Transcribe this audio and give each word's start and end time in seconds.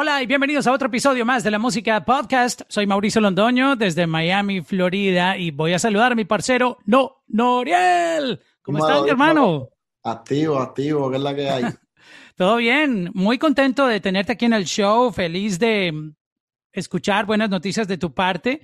Hola 0.00 0.22
y 0.22 0.26
bienvenidos 0.26 0.64
a 0.68 0.72
otro 0.72 0.86
episodio 0.86 1.26
más 1.26 1.42
de 1.42 1.50
la 1.50 1.58
Música 1.58 2.04
Podcast. 2.04 2.62
Soy 2.68 2.86
Mauricio 2.86 3.20
Londoño 3.20 3.74
desde 3.74 4.06
Miami, 4.06 4.60
Florida 4.60 5.36
y 5.36 5.50
voy 5.50 5.72
a 5.72 5.80
saludar 5.80 6.12
a 6.12 6.14
mi 6.14 6.24
parcero 6.24 6.78
No 6.84 7.24
Noriel. 7.26 8.40
¿Cómo 8.62 8.78
estás, 8.78 9.02
mi 9.02 9.10
hermano? 9.10 9.70
Activo, 10.04 10.60
activo, 10.60 11.10
¿qué 11.10 11.16
es 11.16 11.22
la 11.24 11.34
que 11.34 11.50
hay? 11.50 11.64
Todo 12.36 12.58
bien, 12.58 13.10
muy 13.12 13.38
contento 13.38 13.88
de 13.88 13.98
tenerte 13.98 14.34
aquí 14.34 14.44
en 14.44 14.52
el 14.52 14.66
show, 14.66 15.10
feliz 15.10 15.58
de 15.58 15.92
escuchar 16.70 17.26
buenas 17.26 17.50
noticias 17.50 17.88
de 17.88 17.98
tu 17.98 18.14
parte 18.14 18.62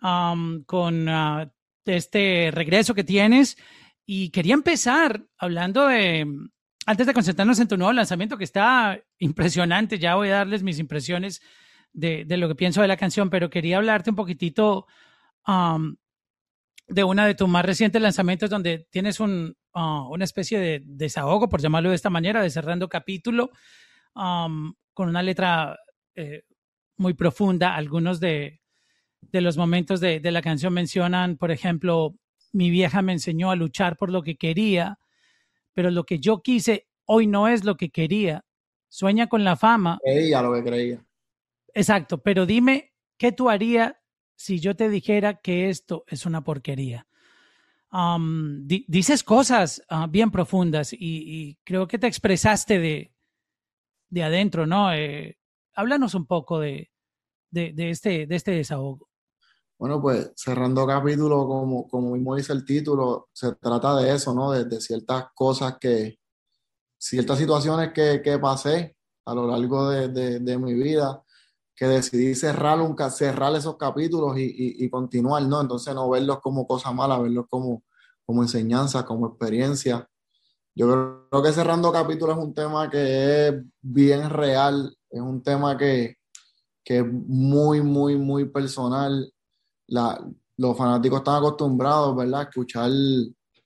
um, 0.00 0.62
con 0.62 1.08
uh, 1.08 1.50
este 1.84 2.52
regreso 2.52 2.94
que 2.94 3.02
tienes. 3.02 3.56
Y 4.06 4.30
quería 4.30 4.54
empezar 4.54 5.20
hablando 5.36 5.88
de 5.88 6.28
antes 6.86 7.08
de 7.08 7.12
concentrarnos 7.12 7.58
en 7.58 7.66
tu 7.66 7.76
nuevo 7.76 7.92
lanzamiento, 7.92 8.38
que 8.38 8.44
está 8.44 9.00
impresionante, 9.18 9.98
ya 9.98 10.14
voy 10.14 10.28
a 10.28 10.36
darles 10.36 10.62
mis 10.62 10.78
impresiones 10.78 11.40
de, 11.92 12.24
lo 12.28 12.48
que 12.48 12.54
pienso 12.54 12.82
de 12.82 12.88
la 12.88 12.96
canción, 12.96 13.30
pero 13.30 13.50
quería 13.50 13.78
hablarte 13.78 14.10
un 14.10 14.16
poquitito 14.16 14.86
um, 15.46 15.96
de 16.88 17.04
una 17.04 17.26
de 17.26 17.34
tus 17.34 17.48
más 17.48 17.64
recientes 17.64 18.00
lanzamientos 18.00 18.50
donde 18.50 18.86
tienes 18.90 19.18
uh, 19.20 19.24
una 19.24 20.24
especie 20.24 20.58
de 20.58 20.82
desahogo, 20.84 21.48
por 21.48 21.60
llamarlo 21.60 21.90
de 21.90 21.96
esta 21.96 22.10
manera, 22.10 22.42
de 22.42 22.50
cerrando 22.50 22.88
capítulo, 22.88 23.50
um, 24.14 24.74
con 24.92 25.08
una 25.08 25.22
letra 25.22 25.78
eh, 26.14 26.42
muy 26.96 27.14
profunda. 27.14 27.74
Algunos 27.74 28.20
de, 28.20 28.60
los 29.32 29.56
momentos 29.56 30.00
de, 30.00 30.20
de 30.20 30.30
la 30.30 30.42
canción 30.42 30.72
mencionan, 30.72 31.36
por 31.36 31.50
ejemplo, 31.50 32.14
mi 32.52 32.70
vieja 32.70 33.02
me 33.02 33.12
enseñó 33.12 33.50
a 33.50 33.56
luchar 33.56 33.96
por 33.96 34.10
lo 34.10 34.22
que 34.22 34.36
quería 34.36 34.98
pero 35.76 35.90
lo 35.90 36.04
que 36.04 36.18
yo 36.18 36.40
quise 36.40 36.88
hoy 37.04 37.26
no 37.26 37.48
es 37.48 37.64
lo 37.64 37.76
que 37.76 37.90
quería. 37.90 38.45
Sueña 38.96 39.26
con 39.26 39.44
la 39.44 39.56
fama. 39.56 39.98
Ella 40.02 40.40
lo 40.40 40.54
que 40.54 40.64
creía. 40.64 41.06
Exacto, 41.74 42.22
pero 42.22 42.46
dime, 42.46 42.94
¿qué 43.18 43.30
tú 43.30 43.50
harías 43.50 43.92
si 44.36 44.58
yo 44.58 44.74
te 44.74 44.88
dijera 44.88 45.34
que 45.34 45.68
esto 45.68 46.04
es 46.06 46.24
una 46.24 46.42
porquería? 46.42 47.06
Um, 47.92 48.66
dices 48.66 49.22
cosas 49.22 49.82
ah, 49.90 50.06
bien 50.08 50.30
profundas 50.30 50.94
y, 50.94 51.58
creo 51.62 51.86
que 51.86 51.98
te 51.98 52.06
expresaste 52.06 52.78
de, 52.78 53.12
de 54.08 54.22
adentro, 54.22 54.66
¿no? 54.66 54.90
Eh, 54.94 55.36
háblanos 55.74 56.14
un 56.14 56.24
poco 56.24 56.58
de, 56.58 56.90
de, 57.50 57.90
este, 57.90 58.26
de 58.26 58.34
este 58.34 58.52
desahogo. 58.52 59.10
Bueno, 59.76 60.00
pues 60.00 60.32
cerrando 60.36 60.86
capítulo, 60.86 61.46
como, 61.46 61.86
como 61.86 62.12
mismo 62.12 62.34
dice 62.34 62.54
el 62.54 62.64
título, 62.64 63.28
se 63.34 63.54
trata 63.56 63.94
de 63.96 64.14
eso, 64.14 64.32
¿no? 64.32 64.52
De, 64.52 64.80
ciertas 64.80 65.26
cosas 65.34 65.76
que, 65.78 66.18
ciertas 67.08 67.38
situaciones 67.38 67.92
que, 67.92 68.20
que 68.22 68.38
pasé 68.38 68.96
a 69.24 69.34
lo 69.34 69.46
largo 69.46 69.88
de, 69.90 70.40
de, 70.40 70.58
mi 70.58 70.74
vida, 70.74 71.22
que 71.74 71.86
decidí 71.86 72.34
cerrar, 72.34 72.80
un, 72.80 72.96
cerrar 73.10 73.54
esos 73.54 73.76
capítulos 73.76 74.38
y, 74.38 74.84
y, 74.84 74.90
continuar, 74.90 75.42
¿no? 75.42 75.60
Entonces 75.60 75.94
no 75.94 76.08
verlos 76.10 76.40
como 76.40 76.66
cosas 76.66 76.94
malas, 76.94 77.22
verlos 77.22 77.46
como, 77.48 77.82
como 78.24 78.42
enseñanza, 78.42 79.04
como 79.04 79.28
experiencia. 79.28 80.08
Yo 80.74 81.28
creo 81.30 81.42
que 81.42 81.52
cerrando 81.52 81.92
capítulos 81.92 82.36
es 82.38 82.44
un 82.44 82.54
tema 82.54 82.90
que 82.90 83.48
es 83.48 83.54
bien 83.80 84.30
real, 84.30 84.96
es 85.10 85.20
un 85.20 85.42
tema 85.42 85.76
que, 85.76 86.16
que 86.84 86.98
es 86.98 87.06
muy, 87.06 87.82
muy, 87.82 88.16
muy 88.16 88.46
personal 88.46 89.32
los 90.56 90.76
fanáticos 90.76 91.18
están 91.18 91.36
acostumbrados, 91.36 92.16
¿verdad?, 92.16 92.40
a 92.40 92.44
escuchar 92.44 92.90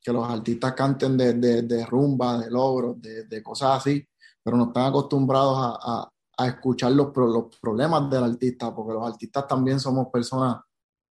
que 0.03 0.13
los 0.13 0.29
artistas 0.29 0.73
canten 0.73 1.17
de, 1.17 1.35
de, 1.35 1.63
de 1.63 1.87
rumba, 1.87 2.39
de 2.39 2.51
logros, 2.51 3.01
de, 3.01 3.25
de, 3.25 3.43
cosas 3.43 3.79
así, 3.79 4.07
pero 4.43 4.57
no 4.57 4.67
están 4.67 4.87
acostumbrados 4.87 5.59
a, 5.59 5.79
a, 5.81 6.11
a 6.39 6.47
escuchar 6.49 6.93
los, 6.93 7.15
los, 7.15 7.59
problemas 7.61 8.09
del 8.11 8.25
artista, 8.25 8.75
porque 8.75 8.95
los 8.95 9.07
artistas 9.07 9.47
también 9.47 9.79
somos 9.79 10.09
personas 10.09 10.57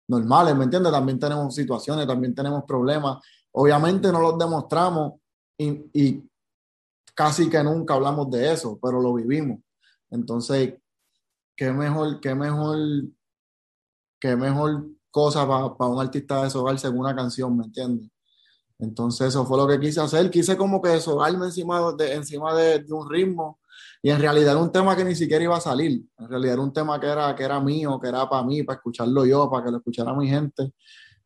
normales, 0.09 0.55
¿me 0.55 0.65
entiendes? 0.65 0.93
También 0.93 1.19
tenemos 1.19 1.55
situaciones, 1.55 2.07
también 2.07 2.35
tenemos 2.35 2.65
problemas. 2.65 3.19
Obviamente 3.53 4.13
no 4.13 4.21
los 4.21 4.39
demostramos 4.39 5.15
y, 5.59 5.91
y 5.93 6.31
casi 7.15 7.51
que 7.51 7.63
nunca 7.65 7.95
hablamos 7.95 8.31
de 8.31 8.53
eso, 8.53 8.79
pero 8.81 9.01
lo 9.01 9.15
vivimos. 9.15 9.59
Entonces, 10.11 10.75
qué 11.57 11.73
mejor, 11.73 12.21
qué 12.21 12.35
mejor, 12.35 12.79
qué 14.21 14.37
mejor 14.37 14.87
cosas 15.11 15.47
para 15.47 15.91
un 15.91 16.01
artista 16.01 16.45
deshogarse 16.45 16.87
en 16.87 16.99
una 16.99 17.17
canción, 17.17 17.57
¿me 17.57 17.65
entiendes? 17.65 18.11
Entonces 18.79 19.29
eso 19.29 19.47
fue 19.47 19.57
lo 19.57 19.67
que 19.67 19.81
quise 19.81 20.01
hacer, 20.01 20.31
quise 20.31 20.57
como 20.57 20.83
que 20.83 20.91
deshogarme 20.91 21.47
encima 21.47 21.93
de, 21.93 22.15
encima 22.15 22.55
de, 22.55 22.85
un 22.91 23.09
ritmo. 23.09 23.61
Y 24.03 24.11
en 24.11 24.21
realidad 24.21 24.53
era 24.53 24.63
un 24.63 24.71
tema 24.71 24.95
que 24.95 25.05
ni 25.05 25.15
siquiera 25.15 25.43
iba 25.43 25.57
a 25.57 25.61
salir, 25.61 26.03
en 26.19 26.29
realidad 26.29 26.55
era 26.55 26.63
un 26.63 26.73
tema 26.73 27.01
que 27.01 27.07
era, 27.07 27.35
que 27.35 27.43
era 27.43 27.61
mío, 27.61 27.99
que 28.01 28.09
era 28.09 28.29
para 28.29 28.45
mí, 28.45 28.63
para 28.63 28.77
escucharlo 28.77 29.25
yo, 29.25 29.51
para 29.51 29.65
que 29.65 29.71
lo 29.71 29.79
escuchara 29.79 30.15
mi 30.15 30.29
gente, 30.29 30.73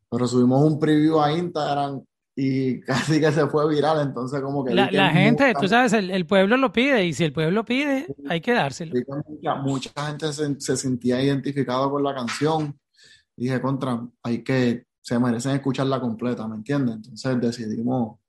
pero 0.09 0.27
subimos 0.27 0.62
un 0.62 0.78
preview 0.78 1.21
a 1.21 1.33
Instagram 1.33 2.03
y 2.37 2.81
casi 2.87 3.21
que 3.21 3.33
se 3.33 3.47
fue 3.49 3.69
viral, 3.69 4.00
entonces 4.00 4.41
como 4.41 4.65
que... 4.65 4.75
La, 4.75 5.11
gente, 5.11 5.53
tú 5.61 5.69
sabes, 5.69 5.93
el, 5.93 6.27
pueblo 6.27 6.56
lo 6.56 6.72
pide. 6.72 7.05
Y 7.05 7.12
si 7.12 7.25
el 7.25 7.32
pueblo 7.32 7.65
pide, 7.65 8.06
hay 8.28 8.41
que 8.41 8.53
dárselo. 8.53 8.94
Mucha, 9.62 9.91
gente 10.06 10.32
se, 10.32 10.59
se, 10.61 10.77
sentía 10.77 11.22
identificado 11.22 11.91
con 11.91 12.03
la 12.03 12.15
canción. 12.15 12.78
Dije, 13.37 13.61
contra, 13.61 14.06
hay 14.22 14.43
que, 14.43 14.84
se 15.10 15.19
merecen 15.19 15.56
escucharla 15.56 16.00
completa, 16.00 16.47
¿me 16.47 16.54
entiendes? 16.54 16.94
Entonces 16.94 17.41
decidimos, 17.41 18.21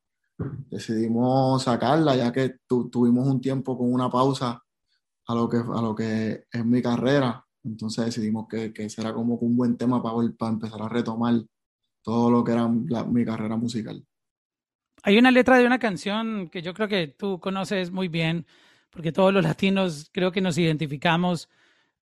decidimos 0.71 1.61
sacarla, 1.61 2.15
ya 2.15 2.31
que 2.31 2.55
tuvimos 2.67 3.27
un 3.27 3.39
tiempo 3.39 3.77
con 3.77 3.93
una 3.93 4.09
pausa 4.09 4.63
a 5.27 5.35
lo 5.35 5.47
que, 5.47 5.57
a 5.57 5.79
lo 5.79 5.93
que 5.93 6.45
es 6.51 6.65
mi 6.65 6.81
carrera. 6.81 7.45
Entonces 7.63 8.05
decidimos 8.05 8.47
que, 8.47 8.73
que 8.73 8.85
ese 8.85 8.99
era 9.01 9.13
como 9.13 9.35
un 9.35 9.55
buen 9.55 9.77
tema 9.77 10.01
para, 10.01 10.15
para 10.35 10.53
empezar 10.53 10.81
a 10.81 10.89
retomar 10.89 11.35
todo 12.01 12.31
lo 12.31 12.43
que 12.43 12.53
era 12.53 12.67
mi 12.67 13.23
carrera 13.25 13.57
musical. 13.57 14.03
Hay 15.03 15.19
una 15.19 15.29
letra 15.29 15.59
de 15.59 15.67
una 15.67 15.77
canción 15.77 16.49
que 16.49 16.63
yo 16.63 16.73
creo 16.73 16.87
que 16.87 17.09
tú 17.09 17.39
conoces 17.39 17.91
muy 17.91 18.07
bien, 18.07 18.47
porque 18.89 19.11
todos 19.11 19.31
los 19.31 19.43
latinos 19.43 20.09
creo 20.11 20.31
que 20.31 20.41
nos 20.41 20.57
identificamos 20.57 21.47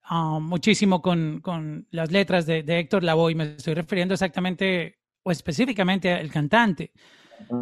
Um, 0.08 0.42
muchísimo 0.44 1.02
con, 1.02 1.40
con, 1.40 1.86
las 1.90 2.10
letras 2.10 2.46
de, 2.46 2.62
de 2.62 2.78
Héctor 2.78 3.04
Lavoe. 3.04 3.34
Me 3.34 3.54
estoy 3.56 3.74
refiriendo 3.74 4.14
exactamente 4.14 4.98
o 5.22 5.30
específicamente 5.30 6.12
al 6.12 6.30
cantante. 6.30 6.92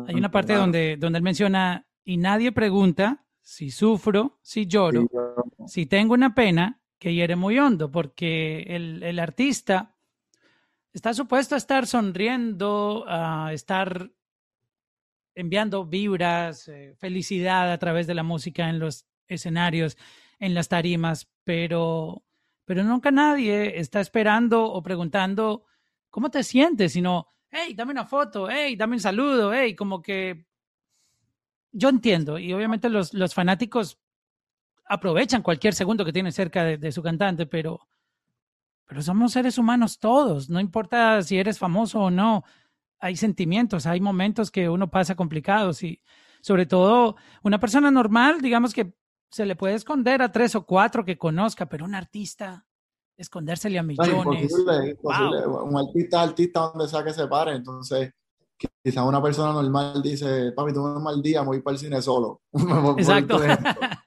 Hay 0.06 0.14
una 0.14 0.30
parte 0.30 0.54
donde, 0.54 0.96
donde 0.96 1.18
él 1.18 1.22
menciona, 1.22 1.86
y 2.04 2.16
nadie 2.16 2.52
pregunta 2.52 3.24
si 3.40 3.70
sufro, 3.70 4.38
si 4.42 4.66
lloro, 4.66 5.06
si 5.66 5.86
tengo 5.86 6.14
una 6.14 6.34
pena 6.34 6.80
que 6.98 7.14
hiere 7.14 7.36
muy 7.36 7.58
hondo, 7.58 7.90
porque 7.90 8.64
el, 8.68 9.02
el 9.02 9.18
artista 9.18 9.96
está 10.92 11.14
supuesto 11.14 11.54
a 11.54 11.58
estar 11.58 11.86
sonriendo, 11.86 13.04
a 13.06 13.52
estar 13.52 14.10
enviando 15.34 15.86
vibras, 15.86 16.66
eh, 16.68 16.94
felicidad 16.98 17.72
a 17.72 17.78
través 17.78 18.06
de 18.06 18.14
la 18.14 18.24
música 18.24 18.68
en 18.68 18.80
los 18.80 19.06
escenarios, 19.28 19.96
en 20.40 20.54
las 20.54 20.68
tarimas, 20.68 21.30
pero 21.44 22.24
pero 22.68 22.84
nunca 22.84 23.10
nadie 23.10 23.80
está 23.80 23.98
esperando 23.98 24.62
o 24.62 24.82
preguntando 24.82 25.64
cómo 26.10 26.30
te 26.30 26.42
sientes, 26.42 26.92
sino, 26.92 27.28
hey, 27.50 27.72
dame 27.74 27.92
una 27.92 28.04
foto, 28.04 28.46
hey, 28.50 28.76
dame 28.76 28.96
un 28.96 29.00
saludo, 29.00 29.54
hey, 29.54 29.74
como 29.74 30.02
que 30.02 30.44
yo 31.72 31.88
entiendo, 31.88 32.38
y 32.38 32.52
obviamente 32.52 32.90
los, 32.90 33.14
los 33.14 33.32
fanáticos 33.32 33.98
aprovechan 34.84 35.40
cualquier 35.40 35.72
segundo 35.72 36.04
que 36.04 36.12
tienen 36.12 36.30
cerca 36.30 36.62
de, 36.62 36.92
su 36.92 37.02
cantante, 37.02 37.46
pero, 37.46 37.88
pero 38.86 39.00
somos 39.00 39.32
seres 39.32 39.56
humanos 39.56 39.98
todos, 39.98 40.50
no 40.50 40.60
importa 40.60 41.22
si 41.22 41.38
eres 41.38 41.58
famoso 41.58 42.00
o 42.00 42.10
no, 42.10 42.44
hay 42.98 43.16
sentimientos, 43.16 43.86
hay 43.86 44.02
momentos 44.02 44.50
que 44.50 44.68
uno 44.68 44.90
pasa 44.90 45.14
complicados 45.14 45.82
y 45.82 46.02
sobre 46.42 46.66
todo 46.66 47.16
una 47.42 47.58
persona 47.58 47.90
normal, 47.90 48.42
digamos 48.42 48.74
que 48.74 48.92
se 49.30 49.46
le 49.46 49.56
puede 49.56 49.74
esconder 49.74 50.22
a 50.22 50.32
tres 50.32 50.54
o 50.54 50.64
cuatro 50.64 51.04
que 51.04 51.18
conozca, 51.18 51.66
pero 51.66 51.84
un 51.84 51.94
artista, 51.94 52.66
escondérsele 53.18 53.78
a 53.78 53.82
millones. 53.82 54.42
imposible, 54.42 54.90
imposible. 54.90 55.46
Un 55.46 55.76
artista, 55.76 56.22
artista 56.22 56.60
donde 56.60 56.88
sea 56.88 57.04
que 57.04 57.12
se 57.12 57.26
pare, 57.26 57.52
entonces 57.52 58.12
quizás 58.82 59.04
una 59.04 59.22
persona 59.22 59.52
normal 59.52 60.00
dice, 60.02 60.52
papi, 60.52 60.72
tuve 60.72 60.96
un 60.96 61.02
mal 61.02 61.20
día, 61.20 61.42
voy 61.42 61.60
para 61.60 61.74
el 61.74 61.80
cine 61.80 62.00
solo. 62.00 62.40
Exacto. 62.96 63.38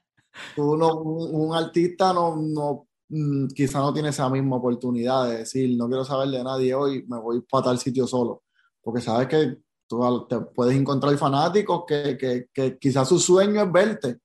Un, 0.56 1.54
artista 1.54 2.12
no, 2.12 2.36
no 2.36 2.86
mm, 3.08 3.48
quizá 3.48 3.80
no 3.80 3.92
tiene 3.92 4.08
esa 4.08 4.28
misma 4.30 4.56
oportunidad 4.56 5.26
de 5.28 5.38
decir, 5.38 5.76
no 5.76 5.86
quiero 5.86 6.04
saber 6.04 6.28
de 6.30 6.42
nadie 6.42 6.74
hoy, 6.74 7.04
me 7.06 7.18
voy 7.18 7.42
para 7.42 7.64
tal 7.64 7.78
sitio 7.78 8.06
solo. 8.06 8.42
Porque 8.80 9.02
sabes 9.02 9.28
que 9.28 9.58
tú 9.86 10.26
te 10.26 10.40
puedes 10.40 10.74
encontrar 10.74 11.16
fanáticos 11.18 11.84
que, 11.86 12.16
que, 12.18 12.46
que 12.52 12.78
quizás 12.78 13.08
su 13.08 13.18
sueño 13.18 13.62
es 13.62 13.70
verte 13.70 14.18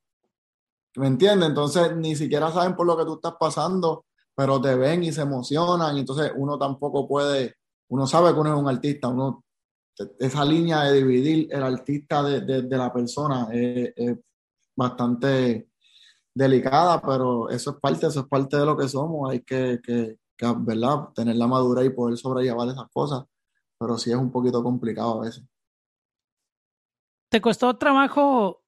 ¿Me 0.98 1.08
entiendes? 1.08 1.50
Entonces 1.50 1.96
ni 1.96 2.16
siquiera 2.16 2.52
saben 2.52 2.76
por 2.76 2.88
lo 2.88 2.98
que 2.98 3.06
tú 3.06 3.16
estás 3.16 3.36
pasando, 3.40 4.06
pero 4.38 4.62
te 4.62 4.76
ven 4.76 5.04
y 5.04 5.12
se 5.12 5.22
emocionan. 5.22 5.98
Y 5.98 6.02
entonces 6.02 6.32
uno 6.36 6.60
tampoco 6.60 7.08
puede, 7.08 7.56
uno 7.90 8.06
sabe 8.06 8.32
que 8.34 8.40
uno 8.40 8.54
es 8.54 8.62
un 8.62 8.70
artista, 8.70 9.08
uno, 9.08 9.44
esa 10.20 10.46
línea 10.46 10.84
de 10.84 10.94
dividir 10.94 11.48
el 11.52 11.64
artista 11.64 12.22
de, 12.22 12.42
de, 12.42 12.78
la 12.78 12.94
persona 12.94 13.48
es, 13.52 14.16
bastante, 14.76 15.70
delicada, 16.36 17.02
pero 17.02 17.50
eso 17.50 17.72
es 17.72 17.78
parte, 17.78 18.06
eso 18.06 18.20
es 18.20 18.28
parte 18.28 18.58
de 18.58 18.66
lo 18.68 18.78
que 18.78 18.88
somos. 18.88 19.32
Hay 19.32 19.40
que, 19.40 19.80
que, 19.84 20.20
que 20.38 20.54
¿verdad? 20.60 21.10
tener 21.16 21.36
la 21.36 21.48
madurez 21.48 21.88
y 21.88 21.90
poder 21.90 22.16
sobrellevar 22.16 22.68
esas 22.70 22.88
cosas, 22.94 23.24
pero 23.80 23.98
sí 23.98 24.12
es 24.12 24.18
un 24.18 24.32
poquito 24.32 24.64
complicado 24.64 25.20
a 25.20 25.26
veces. 25.26 25.44
¿Te 27.30 27.42
costó 27.42 27.76
trabajo 27.76 28.62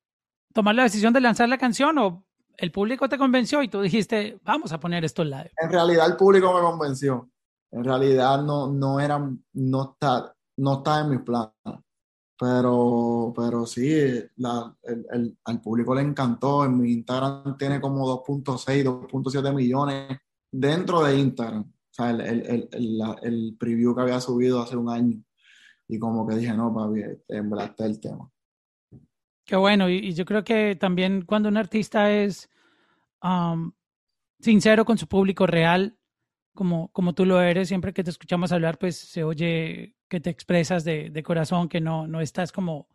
tomar 0.51 0.74
la 0.74 0.83
decisión 0.83 1.13
de 1.13 1.21
lanzar 1.21 1.48
la 1.48 1.60
canción 1.60 1.95
o 2.00 2.25
el 2.60 2.72
público 2.72 3.08
te 3.08 3.18
convenció 3.18 3.64
y 3.64 3.68
tú 3.68 3.82
dijiste, 3.82 4.40
vamos 4.44 4.72
a 4.72 4.80
poner 4.80 5.06
esto 5.06 5.24
live? 5.24 5.52
En 5.58 5.72
realidad 5.72 6.08
el 6.08 6.16
público 6.16 6.54
me 6.54 6.62
convenció. 6.62 7.30
En 7.72 7.84
realidad 7.84 8.42
no, 8.44 8.72
no 8.72 9.00
era, 9.00 9.20
no 9.54 9.92
está, 9.92 10.36
no 10.58 10.74
está 10.78 11.02
en 11.02 11.10
mis 11.10 11.22
planes. 11.22 11.54
Pero, 12.38 13.34
pero 13.36 13.66
sí, 13.66 13.92
la, 14.38 14.74
el, 14.84 15.38
al 15.44 15.62
público 15.62 15.94
le 15.94 16.02
encantó. 16.02 16.66
En 16.66 16.78
mi 16.78 16.94
Instagram 16.94 17.58
tiene 17.58 17.82
como 17.82 18.08
2.6, 18.24 18.84
2.7 18.84 19.54
millones 19.54 20.18
dentro 20.52 21.04
de 21.04 21.18
Instagram. 21.18 21.64
O 21.64 21.92
sea, 21.92 22.12
el, 22.12 22.22
el, 22.22 22.70
el, 23.22 23.58
preview 23.60 23.94
que 23.94 24.02
había 24.02 24.22
subido 24.22 24.62
hace 24.62 24.78
un 24.78 24.90
año. 24.90 25.22
Y 25.88 26.00
como 26.00 26.26
que 26.26 26.36
dije, 26.36 26.54
no, 26.54 26.74
papi, 26.74 27.02
en 27.28 27.50
verdad 27.50 27.68
está 27.68 27.86
el 27.86 28.00
tema. 28.00 28.30
Qué 29.50 29.56
bueno, 29.56 29.90
y, 29.90 30.13
yo 30.13 30.25
creo 30.25 30.44
que 30.44 30.75
también 30.75 31.24
cuando 31.24 31.50
un 31.50 31.57
artista 31.57 32.12
es 32.12 32.51
sincero 34.40 34.86
con 34.86 35.00
su 35.00 35.07
público 35.07 35.48
real, 35.48 35.98
como, 36.54 36.92
como 36.92 37.13
tú 37.13 37.25
lo 37.25 37.42
eres, 37.42 37.68
siempre 37.68 37.92
que 37.92 38.04
te 38.04 38.12
escuchamos 38.12 38.51
hablar, 38.51 38.78
pues 38.78 38.96
se 38.96 39.24
oye 39.24 39.96
que 40.07 40.19
te 40.19 40.30
expresas 40.30 40.84
de, 40.84 41.10
de 41.10 41.24
corazón, 41.24 41.68
que 41.68 41.81
no, 41.81 42.06
no 42.06 42.22
estás 42.22 42.51
como 42.51 42.90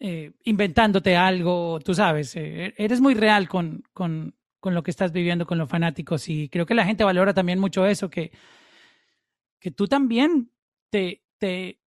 eh, 0.00 0.32
inventándote 0.44 1.16
algo, 1.16 1.80
tú 1.80 1.92
sabes, 1.92 2.34
eh, 2.36 2.72
eres 2.78 3.02
muy 3.02 3.12
real 3.12 3.46
con, 3.46 3.82
con, 3.92 4.34
con, 4.60 4.72
lo 4.74 4.82
que 4.82 4.90
estás 4.90 5.12
viviendo 5.12 5.46
con 5.46 5.58
los 5.58 5.68
fanáticos 5.68 6.30
y 6.30 6.48
creo 6.48 6.64
que 6.64 6.74
la 6.74 6.86
gente 6.86 7.04
valora 7.04 7.34
también 7.34 7.58
mucho 7.58 7.84
eso, 7.84 8.08
que, 8.08 8.32
que 9.60 9.70
tú 9.70 9.86
también 9.86 10.50
te, 10.88 11.24
te, 11.36 11.78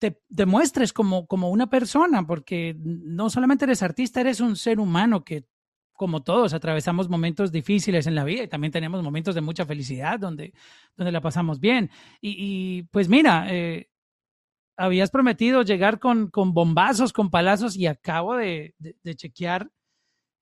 te 0.00 0.18
demuestres 0.28 0.92
como, 0.92 1.26
como 1.26 1.50
una 1.50 1.68
persona, 1.68 2.26
porque 2.26 2.74
no 2.80 3.28
solamente 3.28 3.66
eres 3.66 3.82
artista, 3.82 4.20
eres 4.20 4.40
un 4.40 4.56
ser 4.56 4.80
humano 4.80 5.24
que, 5.24 5.44
como 5.92 6.22
todos, 6.22 6.54
atravesamos 6.54 7.10
momentos 7.10 7.52
difíciles 7.52 8.06
en 8.06 8.14
la 8.14 8.24
vida 8.24 8.42
y 8.42 8.48
también 8.48 8.72
tenemos 8.72 9.02
momentos 9.02 9.34
de 9.34 9.42
mucha 9.42 9.66
felicidad 9.66 10.18
donde, 10.18 10.54
donde 10.96 11.12
la 11.12 11.20
pasamos 11.20 11.60
bien. 11.60 11.90
Y, 12.22 12.84
pues 12.84 13.10
mira, 13.10 13.46
eh, 13.50 13.90
habías 14.78 15.10
prometido 15.10 15.62
llegar 15.62 15.98
con, 15.98 16.30
con, 16.30 16.54
bombazos, 16.54 17.12
con 17.12 17.28
palazos 17.28 17.76
y 17.76 17.86
acabo 17.86 18.36
de, 18.36 18.74
de, 18.78 19.14
chequear 19.14 19.70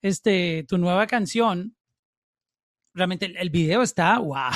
este, 0.03 0.65
tu 0.69 0.79
nueva 0.79 1.09
canción. 1.09 1.75
Realmente 2.95 3.27
el, 3.27 3.37
el 3.37 3.51
video 3.51 3.83
está, 3.83 4.21
wow. 4.21 4.53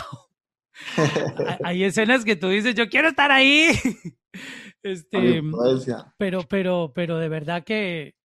Hay 1.65 1.83
escenas 1.83 2.25
que 2.25 2.37
tú 2.37 2.51
dices, 2.51 2.77
yo 2.77 2.89
quiero 2.89 3.09
estar 3.09 3.33
ahí. 3.33 3.73
Este, 4.83 5.43
pero, 6.19 6.43
pero, 6.43 6.93
pero 6.95 7.19
de 7.19 7.29
verdad 7.29 7.63
que 7.63 8.17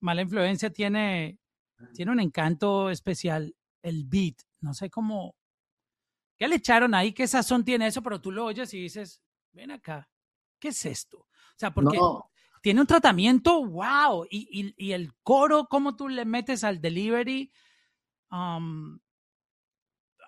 Mala 0.00 0.22
Influencia 0.22 0.70
tiene, 0.70 1.38
tiene 1.94 2.10
un 2.10 2.20
encanto 2.20 2.90
especial. 2.90 3.54
El 3.82 4.04
beat, 4.04 4.36
no 4.60 4.72
sé 4.74 4.90
cómo, 4.90 5.36
¿qué 6.38 6.48
le 6.48 6.56
echaron 6.56 6.94
ahí? 6.94 7.12
¿Qué 7.12 7.26
sazón 7.26 7.64
tiene 7.64 7.86
eso? 7.86 8.02
Pero 8.02 8.20
tú 8.20 8.32
lo 8.32 8.46
oyes 8.46 8.72
y 8.74 8.80
dices, 8.80 9.22
ven 9.52 9.70
acá, 9.70 10.08
¿qué 10.58 10.68
es 10.68 10.86
esto? 10.86 11.18
O 11.18 11.58
sea, 11.58 11.72
porque 11.72 11.98
tiene 12.62 12.80
un 12.80 12.86
tratamiento, 12.86 13.64
wow, 13.64 14.26
y, 14.30 14.74
y, 14.76 14.92
el 14.92 15.12
coro, 15.22 15.66
cómo 15.68 15.94
tú 15.96 16.08
le 16.08 16.24
metes 16.24 16.64
al 16.64 16.80
delivery. 16.80 17.52
Um, 18.30 18.98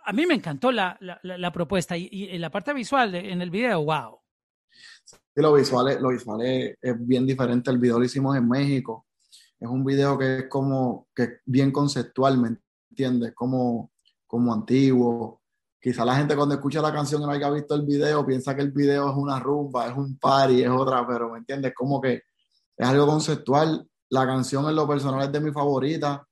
a 0.04 0.12
mí 0.12 0.26
me 0.26 0.34
encantó 0.34 0.70
la, 0.70 0.98
la, 1.00 1.19
la 1.22 1.50
propuesta 1.50 1.96
y, 1.96 2.08
y, 2.12 2.38
la 2.38 2.50
parte 2.50 2.74
visual 2.74 3.14
en 3.14 3.40
el 3.40 3.50
video, 3.50 3.82
wow. 3.82 4.20
Sí, 5.36 5.42
lo 5.42 5.52
visual, 5.52 5.98
lo 6.00 6.08
visual 6.08 6.40
es, 6.40 6.76
bien 6.98 7.26
diferente. 7.26 7.70
El 7.70 7.76
video 7.76 7.98
lo 7.98 8.06
hicimos 8.06 8.34
en 8.38 8.48
México. 8.48 9.06
Es 9.60 9.68
un 9.68 9.84
video 9.84 10.16
que 10.16 10.38
es 10.38 10.48
como 10.48 11.08
que 11.14 11.40
bien 11.44 11.70
conceptual, 11.70 12.38
¿me 12.38 12.56
entiendes? 12.90 13.34
Como, 13.34 13.92
como 14.26 14.54
antiguo. 14.54 15.42
Quizá 15.78 16.06
la 16.06 16.16
gente 16.16 16.34
cuando 16.34 16.54
escucha 16.54 16.80
la 16.80 16.90
canción 16.90 17.20
y 17.20 17.26
no 17.26 17.32
haya 17.32 17.50
visto 17.50 17.74
el 17.74 17.82
video 17.82 18.24
piensa 18.24 18.56
que 18.56 18.62
el 18.62 18.72
video 18.72 19.10
es 19.10 19.16
una 19.16 19.38
rumba, 19.38 19.86
es 19.86 19.94
un 19.94 20.18
party, 20.18 20.62
es 20.62 20.70
otra, 20.70 21.06
pero 21.06 21.30
¿me 21.30 21.38
entiendes? 21.38 21.74
Como 21.74 22.00
que 22.00 22.22
es 22.74 22.88
algo 22.88 23.06
conceptual. 23.06 23.86
La 24.08 24.26
canción 24.26 24.66
en 24.70 24.74
lo 24.74 24.88
personal 24.88 25.22
es 25.22 25.32
de 25.32 25.40
mi 25.40 25.52
favorita. 25.52 26.26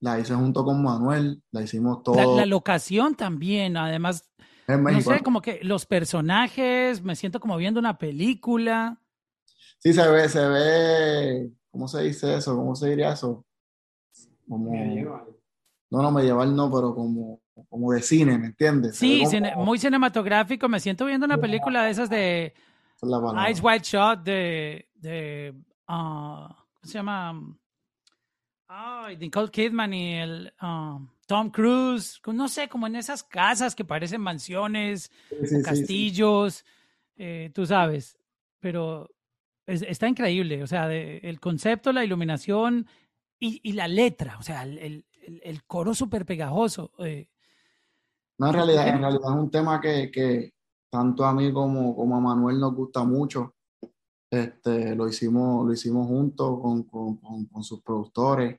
La 0.00 0.20
hice 0.20 0.34
junto 0.34 0.66
con 0.66 0.82
Manuel, 0.82 1.42
la 1.50 1.62
hicimos 1.62 2.02
todo. 2.02 2.36
la 2.36 2.44
locación 2.44 3.14
también, 3.14 3.78
además 3.78 4.28
no 4.76 5.00
sé, 5.00 5.22
como 5.22 5.40
que 5.40 5.60
los 5.62 5.86
personajes, 5.86 7.02
me 7.02 7.16
siento 7.16 7.40
como 7.40 7.56
viendo 7.56 7.80
una 7.80 7.96
película. 7.96 9.00
Sí, 9.78 9.92
se 9.92 10.06
ve, 10.08 10.28
se 10.28 10.46
ve, 10.46 11.50
¿cómo 11.70 11.88
se 11.88 12.02
dice 12.02 12.34
eso? 12.36 12.54
¿Cómo 12.54 12.74
se 12.74 12.90
diría 12.90 13.12
eso? 13.12 13.46
Como... 14.48 14.72
No, 15.90 16.02
no, 16.02 16.10
medieval 16.10 16.54
no, 16.54 16.70
pero 16.70 16.94
como, 16.94 17.40
como 17.70 17.92
de 17.92 18.02
cine, 18.02 18.36
¿me 18.36 18.48
entiendes? 18.48 18.96
Sí, 18.96 19.22
muy 19.56 19.78
cinematográfico. 19.78 20.68
Me 20.68 20.80
siento 20.80 21.06
viendo 21.06 21.24
una 21.24 21.38
película 21.38 21.84
de 21.84 21.90
esas 21.90 22.10
de 22.10 22.52
Ice 23.50 23.62
White 23.62 23.84
Shot 23.84 24.22
de, 24.22 24.86
de 24.94 25.54
uh, 25.88 26.48
¿cómo 26.48 26.82
se 26.82 26.92
llama? 26.92 27.40
Ay, 28.70 29.16
Nicole 29.16 29.50
Kidman 29.50 29.94
y 29.94 30.14
el 30.16 30.52
uh, 30.60 31.00
Tom 31.26 31.50
Cruise, 31.50 32.20
no 32.26 32.48
sé, 32.48 32.68
como 32.68 32.86
en 32.86 32.96
esas 32.96 33.22
casas 33.22 33.74
que 33.74 33.84
parecen 33.84 34.20
mansiones, 34.20 35.10
castillos, 35.64 36.66
eh, 37.16 37.50
tú 37.54 37.64
sabes, 37.64 38.18
pero 38.60 39.10
está 39.66 40.06
increíble, 40.06 40.62
o 40.62 40.66
sea, 40.66 40.92
el 40.92 41.40
concepto, 41.40 41.92
la 41.92 42.04
iluminación 42.04 42.86
y, 43.38 43.72
la 43.72 43.88
letra, 43.88 44.38
o 44.38 44.42
sea, 44.42 44.62
el, 44.64 45.04
coro 45.66 45.94
súper 45.94 46.24
pegajoso. 46.24 46.92
Eh. 46.98 47.28
No, 48.38 48.48
en 48.48 48.54
realidad, 48.54 48.88
en 48.88 49.00
realidad 49.00 49.30
es 49.34 49.42
un 49.42 49.50
tema 49.50 49.80
que, 49.80 50.52
tanto 50.90 51.24
a 51.24 51.34
mí 51.34 51.52
como, 51.52 51.96
como 51.96 52.16
a 52.16 52.20
Manuel 52.20 52.60
nos 52.60 52.74
gusta 52.74 53.04
mucho. 53.04 53.54
Este, 54.30 54.94
lo, 54.94 55.08
hicimos, 55.08 55.66
lo 55.66 55.72
hicimos 55.72 56.06
juntos 56.06 56.60
con, 56.60 56.82
con 56.84 57.64
sus 57.64 57.82
productores 57.82 58.58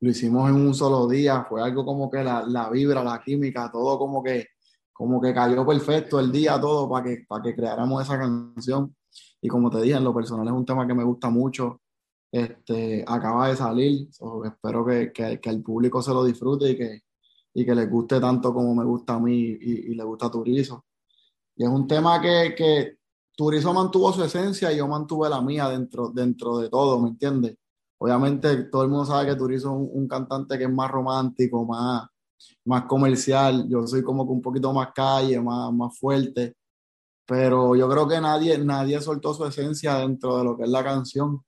lo 0.00 0.10
hicimos 0.10 0.48
en 0.50 0.56
un 0.56 0.74
solo 0.74 1.06
día, 1.08 1.44
fue 1.48 1.62
algo 1.62 1.84
como 1.84 2.10
que 2.10 2.22
la, 2.22 2.44
la, 2.46 2.68
vibra, 2.70 3.02
la 3.02 3.22
química, 3.22 3.70
todo 3.70 3.98
como 3.98 4.22
que, 4.22 4.48
como 4.92 5.20
que 5.20 5.32
cayó 5.32 5.66
perfecto 5.66 6.20
el 6.20 6.30
día, 6.30 6.60
todo 6.60 6.88
para 6.88 7.04
que, 7.04 7.24
para 7.26 7.42
que 7.42 7.54
creáramos 7.54 8.02
esa 8.02 8.18
canción. 8.18 8.94
Y 9.40 9.48
como 9.48 9.70
te 9.70 9.80
dije, 9.80 9.96
en 9.96 10.04
lo 10.04 10.14
personal 10.14 10.46
es 10.46 10.52
un 10.52 10.66
tema 10.66 10.86
que 10.86 10.94
me 10.94 11.04
gusta 11.04 11.30
mucho. 11.30 11.80
Este, 12.30 13.04
acaba 13.06 13.48
de 13.48 13.56
salir, 13.56 14.08
espero 14.44 14.84
que, 14.84 15.12
que, 15.12 15.40
que, 15.40 15.50
el 15.50 15.62
público 15.62 16.02
se 16.02 16.12
lo 16.12 16.24
disfrute 16.24 16.70
y 16.70 16.76
que, 16.76 17.02
y 17.54 17.64
que 17.64 17.74
les 17.74 17.88
guste 17.88 18.20
tanto 18.20 18.52
como 18.52 18.74
me 18.74 18.84
gusta 18.84 19.14
a 19.14 19.20
mí 19.20 19.34
y, 19.34 19.92
y 19.92 19.94
le 19.94 20.04
gusta 20.04 20.26
a 20.26 20.30
Turizo. 20.30 20.84
Y 21.56 21.64
es 21.64 21.70
un 21.70 21.86
tema 21.86 22.20
que, 22.20 22.54
que 22.56 22.98
Turizo 23.34 23.72
mantuvo 23.72 24.12
su 24.12 24.22
esencia 24.24 24.72
y 24.72 24.78
yo 24.78 24.88
mantuve 24.88 25.28
la 25.30 25.40
mía 25.40 25.68
dentro, 25.68 26.10
dentro 26.10 26.58
de 26.58 26.68
todo, 26.68 27.00
¿me 27.00 27.10
entiendes? 27.10 27.56
Obviamente 27.98 28.64
todo 28.64 28.82
el 28.82 28.90
mundo 28.90 29.06
sabe 29.06 29.30
que 29.30 29.36
Turizo 29.36 29.68
es 29.68 29.90
un, 29.92 30.06
cantante 30.06 30.58
que 30.58 30.64
es 30.64 30.70
más 30.70 30.90
romántico, 30.90 31.64
más, 31.64 32.06
más 32.64 32.84
comercial. 32.84 33.66
Yo 33.68 33.86
soy 33.86 34.02
como 34.02 34.26
que 34.26 34.32
un 34.32 34.42
poquito 34.42 34.72
más 34.72 34.88
calle, 34.94 35.40
más, 35.40 35.72
más 35.72 35.98
fuerte. 35.98 36.54
Pero 37.26 37.74
yo 37.74 37.88
creo 37.88 38.06
que 38.06 38.20
nadie, 38.20 38.58
nadie 38.58 39.00
soltó 39.00 39.34
su 39.34 39.44
esencia 39.46 39.96
dentro 39.96 40.38
de 40.38 40.44
lo 40.44 40.56
que 40.56 40.64
es 40.64 40.68
la 40.68 40.84
canción. 40.84 41.40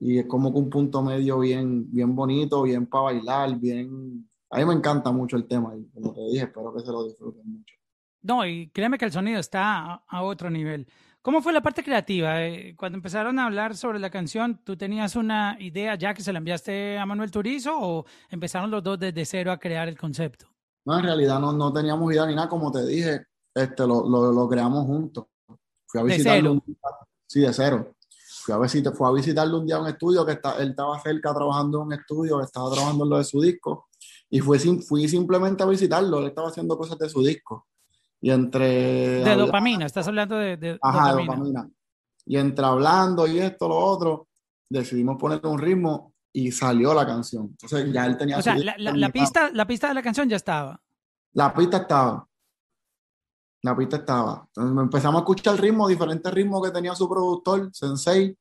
Y 0.00 0.18
es 0.18 0.26
como 0.26 0.52
que 0.52 0.58
un 0.58 0.70
punto 0.70 1.02
medio 1.02 1.40
bien, 1.40 1.90
bien 1.92 2.14
bonito, 2.14 2.62
bien 2.62 2.86
para 2.86 3.04
bailar, 3.04 3.58
bien... 3.58 4.28
A 4.50 4.58
mí 4.58 4.64
me 4.64 4.72
encanta 4.72 5.12
mucho 5.12 5.36
el 5.36 5.46
tema 5.46 5.76
y 5.76 5.86
como 5.90 6.14
te 6.14 6.22
dije, 6.22 6.44
espero 6.44 6.72
que 6.72 6.80
se 6.80 6.90
lo 6.90 7.04
disfruten 7.04 7.42
mucho. 7.44 7.74
No, 8.22 8.46
y 8.46 8.70
créeme 8.70 8.96
que 8.96 9.04
el 9.04 9.12
sonido 9.12 9.38
está 9.38 10.02
a 10.06 10.22
otro 10.22 10.48
nivel. 10.48 10.86
¿Cómo 11.28 11.42
fue 11.42 11.52
la 11.52 11.60
parte 11.60 11.84
creativa? 11.84 12.42
Eh, 12.42 12.74
cuando 12.74 12.96
empezaron 12.96 13.38
a 13.38 13.44
hablar 13.44 13.76
sobre 13.76 13.98
la 13.98 14.08
canción, 14.08 14.62
¿tú 14.64 14.78
tenías 14.78 15.14
una 15.14 15.58
idea 15.60 15.94
ya 15.94 16.14
que 16.14 16.22
se 16.22 16.32
la 16.32 16.38
enviaste 16.38 16.96
a 16.96 17.04
Manuel 17.04 17.30
Turizo 17.30 17.78
o 17.78 18.06
empezaron 18.30 18.70
los 18.70 18.82
dos 18.82 18.98
desde 18.98 19.26
cero 19.26 19.52
a 19.52 19.58
crear 19.58 19.88
el 19.88 19.98
concepto? 19.98 20.46
No, 20.86 20.96
en 20.96 21.04
realidad 21.04 21.38
no, 21.38 21.52
no 21.52 21.70
teníamos 21.70 22.10
idea 22.10 22.24
ni 22.24 22.34
nada, 22.34 22.48
como 22.48 22.72
te 22.72 22.86
dije, 22.86 23.26
este, 23.54 23.86
lo, 23.86 24.08
lo, 24.08 24.32
lo 24.32 24.48
creamos 24.48 24.86
juntos. 24.86 25.26
Fui 25.86 26.00
a 26.00 26.04
visitarlo. 26.04 26.54
¿De 26.54 26.60
cero? 26.64 26.98
sí, 27.26 27.40
de 27.40 27.52
cero. 27.52 27.94
Fui 28.46 28.54
a, 28.54 28.58
visitar, 28.58 28.94
fue 28.94 29.06
a 29.06 29.12
visitarle 29.12 29.54
un 29.54 29.66
día 29.66 29.76
a 29.76 29.82
un 29.82 29.88
estudio 29.88 30.24
que 30.24 30.32
está, 30.32 30.56
él 30.56 30.70
estaba 30.70 30.98
cerca 30.98 31.34
trabajando 31.34 31.82
en 31.82 31.86
un 31.88 31.92
estudio, 31.92 32.40
estaba 32.40 32.70
trabajando 32.70 33.04
en 33.04 33.10
lo 33.10 33.18
de 33.18 33.24
su 33.24 33.38
disco, 33.42 33.88
y 34.30 34.40
fui, 34.40 34.58
fui 34.80 35.06
simplemente 35.06 35.62
a 35.62 35.66
visitarlo, 35.66 36.20
él 36.20 36.28
estaba 36.28 36.48
haciendo 36.48 36.78
cosas 36.78 36.98
de 36.98 37.10
su 37.10 37.22
disco. 37.22 37.66
Y 38.20 38.30
entre... 38.30 39.24
De 39.24 39.36
dopamina, 39.36 39.86
estás 39.86 40.06
hablando 40.08 40.36
de, 40.36 40.78
ajá, 40.82 41.12
dopamina. 41.12 41.68
Y 42.26 42.36
entre 42.36 42.64
hablando 42.64 43.26
y 43.26 43.38
esto, 43.38 43.68
lo 43.68 43.76
otro, 43.76 44.28
decidimos 44.68 45.16
ponerle 45.18 45.48
un 45.48 45.58
ritmo 45.58 46.12
y 46.32 46.52
salió 46.52 46.92
la 46.92 47.06
canción. 47.06 47.46
Entonces 47.46 47.92
ya 47.92 48.06
él 48.06 48.16
tenía... 48.16 48.38
O 48.38 48.42
sea, 48.42 48.56
la, 48.56 49.08
pista, 49.10 49.50
la 49.52 49.66
pista 49.66 49.88
de 49.88 49.94
la 49.94 50.02
canción 50.02 50.28
ya 50.28 50.36
estaba. 50.36 50.80
La 51.32 51.54
pista 51.54 51.78
estaba. 51.78 52.28
La 53.62 53.76
pista 53.76 53.96
estaba. 53.96 54.46
Entonces 54.48 54.82
empezamos 54.82 55.20
a 55.20 55.22
escuchar 55.22 55.54
el 55.54 55.60
ritmo, 55.60 55.88
diferentes 55.88 56.32
ritmos 56.32 56.62
que 56.62 56.70
tenía 56.70 56.94
su 56.94 57.08
productor, 57.08 57.70
Sensei. 57.72 58.36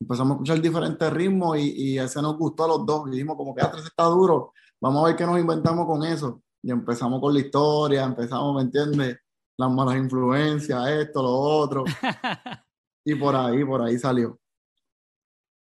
Empezamos 0.00 0.32
a 0.32 0.34
escuchar 0.34 0.60
diferentes 0.60 1.12
ritmos 1.12 1.58
y, 1.58 1.72
y 1.76 1.98
ese 1.98 2.22
nos 2.22 2.36
gustó 2.36 2.64
a 2.64 2.68
los 2.68 2.86
dos. 2.86 3.08
Y 3.08 3.12
dijimos, 3.12 3.36
como 3.36 3.54
que 3.54 3.62
ah, 3.62 3.72
está 3.84 4.04
duro, 4.04 4.52
vamos 4.80 5.02
a 5.02 5.06
ver 5.08 5.16
qué 5.16 5.26
nos 5.26 5.38
inventamos 5.38 5.86
con 5.86 6.04
eso. 6.04 6.40
Y 6.64 6.70
empezamos 6.70 7.20
con 7.20 7.34
la 7.34 7.40
historia, 7.40 8.04
empezamos, 8.04 8.56
¿me 8.56 8.62
entiendes? 8.62 9.18
Las 9.58 9.70
malas 9.70 9.96
influencias, 9.96 10.88
esto, 10.88 11.22
lo 11.22 11.30
otro. 11.30 11.84
y 13.04 13.14
por 13.16 13.36
ahí, 13.36 13.62
por 13.62 13.82
ahí 13.82 13.98
salió. 13.98 14.40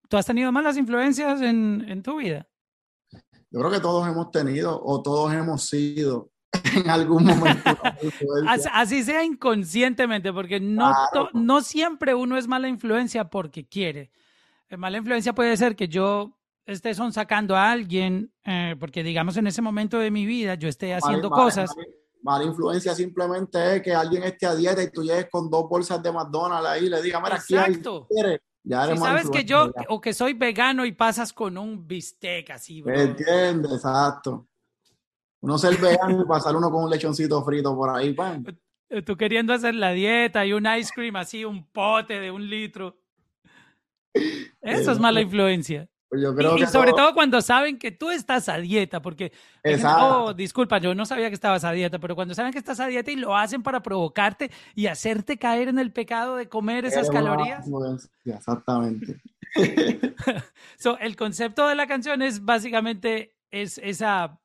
¿Tú 0.06 0.18
has 0.18 0.26
tenido 0.26 0.52
malas 0.52 0.76
influencias 0.76 1.40
en, 1.40 1.82
en 1.88 2.02
tu 2.02 2.16
vida? 2.18 2.46
Yo 3.50 3.60
creo 3.60 3.70
que 3.70 3.80
todos 3.80 4.06
hemos 4.06 4.30
tenido 4.30 4.78
o 4.84 5.00
todos 5.00 5.32
hemos 5.32 5.64
sido 5.64 6.30
en 6.76 6.90
algún 6.90 7.24
momento. 7.24 7.70
Así 8.74 9.02
sea 9.02 9.24
inconscientemente, 9.24 10.30
porque 10.30 10.60
no, 10.60 10.92
no 11.32 11.62
siempre 11.62 12.14
uno 12.14 12.36
es 12.36 12.46
mala 12.46 12.68
influencia 12.68 13.30
porque 13.30 13.66
quiere. 13.66 14.10
Eh, 14.68 14.76
mala 14.76 14.98
influencia 14.98 15.34
puede 15.34 15.56
ser 15.56 15.74
que 15.74 15.88
yo 15.88 16.38
esté 16.66 16.94
son 16.94 17.12
sacando 17.12 17.56
a 17.56 17.70
alguien, 17.70 18.32
eh, 18.44 18.76
porque 18.78 19.02
digamos 19.02 19.36
en 19.36 19.46
ese 19.46 19.62
momento 19.62 19.98
de 19.98 20.10
mi 20.10 20.26
vida 20.26 20.54
yo 20.54 20.68
esté 20.68 20.94
haciendo 20.94 21.30
cosas. 21.30 21.70
Mala, 22.22 22.44
influencia 22.44 22.94
simplemente 22.94 23.76
es 23.76 23.82
que 23.82 23.92
alguien 23.92 24.22
esté 24.22 24.46
a 24.46 24.54
dieta 24.54 24.80
y 24.82 24.90
tú 24.90 25.02
llegues 25.02 25.28
con 25.28 25.50
dos 25.50 25.68
bolsas 25.68 26.00
de 26.00 26.12
McDonald's 26.12 26.68
ahí 26.68 26.86
y 26.86 26.88
le 26.88 27.02
digas, 27.02 27.20
mira, 27.22 27.36
Exacto. 27.36 28.06
Ya 28.64 28.86
si 28.86 28.96
sabes 28.96 29.28
que 29.28 29.44
yo, 29.44 29.72
o 29.88 30.00
que 30.00 30.14
soy 30.14 30.34
vegano 30.34 30.86
y 30.86 30.92
pasas 30.92 31.32
con 31.32 31.58
un 31.58 31.84
bistec 31.84 32.50
así, 32.50 32.80
bro. 32.80 32.94
entiendes? 32.94 33.72
Exacto. 33.72 34.46
Uno 35.40 35.58
ser 35.58 35.76
vegano 35.78 36.22
y 36.22 36.24
pasar 36.24 36.54
uno 36.54 36.70
con 36.70 36.84
un 36.84 36.90
lechoncito 36.90 37.42
frito 37.44 37.74
por 37.74 37.90
ahí, 37.90 38.12
pan. 38.12 38.44
Tú 39.04 39.16
queriendo 39.16 39.52
hacer 39.52 39.74
la 39.74 39.90
dieta 39.92 40.46
y 40.46 40.52
un 40.52 40.66
ice 40.78 40.92
cream 40.94 41.16
así, 41.16 41.44
un 41.44 41.66
pote 41.72 42.20
de 42.20 42.30
un 42.30 42.48
litro. 42.48 43.00
Eso 44.60 44.92
es 44.92 45.00
mala 45.00 45.20
influencia. 45.20 45.88
Pues 46.12 46.60
y, 46.60 46.66
sobre 46.66 46.92
todo 46.92 47.14
cuando 47.14 47.40
saben 47.40 47.78
que 47.78 47.90
tú 47.90 48.10
estás 48.10 48.50
a 48.50 48.58
dieta, 48.58 49.00
porque, 49.00 49.32
oh, 49.98 50.34
disculpa, 50.34 50.76
yo 50.76 50.94
no 50.94 51.06
sabía 51.06 51.28
que 51.28 51.34
estabas 51.34 51.64
a 51.64 51.72
dieta, 51.72 51.98
pero 52.00 52.14
cuando 52.14 52.34
saben 52.34 52.52
que 52.52 52.58
estás 52.58 52.80
a 52.80 52.86
dieta 52.86 53.10
y 53.10 53.16
lo 53.16 53.34
hacen 53.34 53.62
para 53.62 53.82
provocarte 53.82 54.50
y 54.74 54.88
hacerte 54.88 55.38
caer 55.38 55.68
en 55.68 55.78
el 55.78 55.90
pecado 55.90 56.36
de 56.36 56.50
comer 56.50 56.84
esas 56.84 57.08
calorías. 57.08 57.64
Exactamente. 58.26 59.22
so, 60.76 60.98
el 60.98 61.16
concepto 61.16 61.66
de 61.66 61.76
la 61.76 61.86
canción 61.86 62.20
es 62.20 62.44
básicamente 62.44 63.34
es 63.50 63.78
esa 63.78 64.38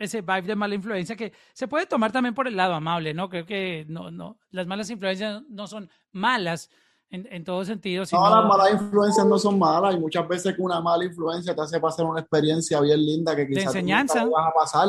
ese 0.00 0.22
vibe 0.22 0.42
de 0.42 0.56
mala 0.56 0.74
influencia 0.74 1.14
que 1.14 1.32
se 1.52 1.68
puede 1.68 1.86
tomar 1.86 2.10
también 2.10 2.34
por 2.34 2.48
el 2.48 2.56
lado 2.56 2.74
amable, 2.74 3.14
¿no? 3.14 3.28
Creo 3.28 3.46
que 3.46 3.86
no, 3.88 4.10
no, 4.10 4.40
las 4.50 4.66
malas 4.66 4.90
influencias 4.90 5.44
no 5.48 5.68
son 5.68 5.88
malas, 6.10 6.68
en, 7.12 7.44
todo 7.44 7.64
sentido. 7.64 8.04
No, 8.10 8.30
las 8.30 8.44
malas 8.46 8.72
influencias 8.72 9.26
no 9.26 9.38
son 9.38 9.58
malas 9.58 9.94
y 9.94 10.00
muchas 10.00 10.26
veces 10.26 10.56
que 10.56 10.62
una 10.62 10.80
mala 10.80 11.04
influencia 11.04 11.54
te 11.54 11.60
hace 11.60 11.78
pasar 11.78 12.06
una 12.06 12.20
experiencia 12.20 12.80
bien 12.80 13.04
linda 13.04 13.36
que 13.36 13.46
quizás 13.46 13.66
enseñanza. 13.66 14.24
no 14.24 14.30
vas 14.30 14.48
a 14.48 14.52
pasar 14.54 14.88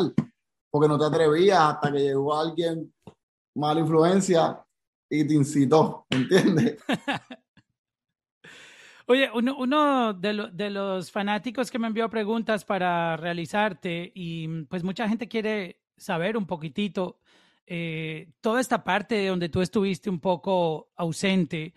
porque 0.71 0.87
no 0.87 0.97
te 0.97 1.05
atrevías 1.05 1.59
hasta 1.59 1.91
que 1.91 1.99
llegó 1.99 2.33
alguien 2.35 2.93
mala 3.55 3.81
influencia 3.81 4.63
y 5.09 5.27
te 5.27 5.33
incitó, 5.33 6.07
¿entiendes? 6.09 6.77
Oye, 9.05 9.29
uno, 9.33 9.57
uno 9.57 10.13
de, 10.13 10.49
de, 10.53 10.69
los 10.69 11.11
fanáticos 11.11 11.69
que 11.69 11.77
me 11.77 11.87
envió 11.87 12.09
preguntas 12.09 12.63
para 12.63 13.17
realizarte 13.17 14.13
y 14.15 14.63
pues 14.63 14.81
mucha 14.81 15.09
gente 15.09 15.27
quiere 15.27 15.81
saber 15.97 16.37
un 16.37 16.47
poquitito 16.47 17.19
eh, 17.65 18.29
toda 18.41 18.59
esta 18.59 18.83
parte 18.83 19.27
donde 19.27 19.49
tú 19.49 19.61
estuviste 19.61 20.09
un 20.09 20.19
poco 20.19 20.91
ausente, 20.95 21.73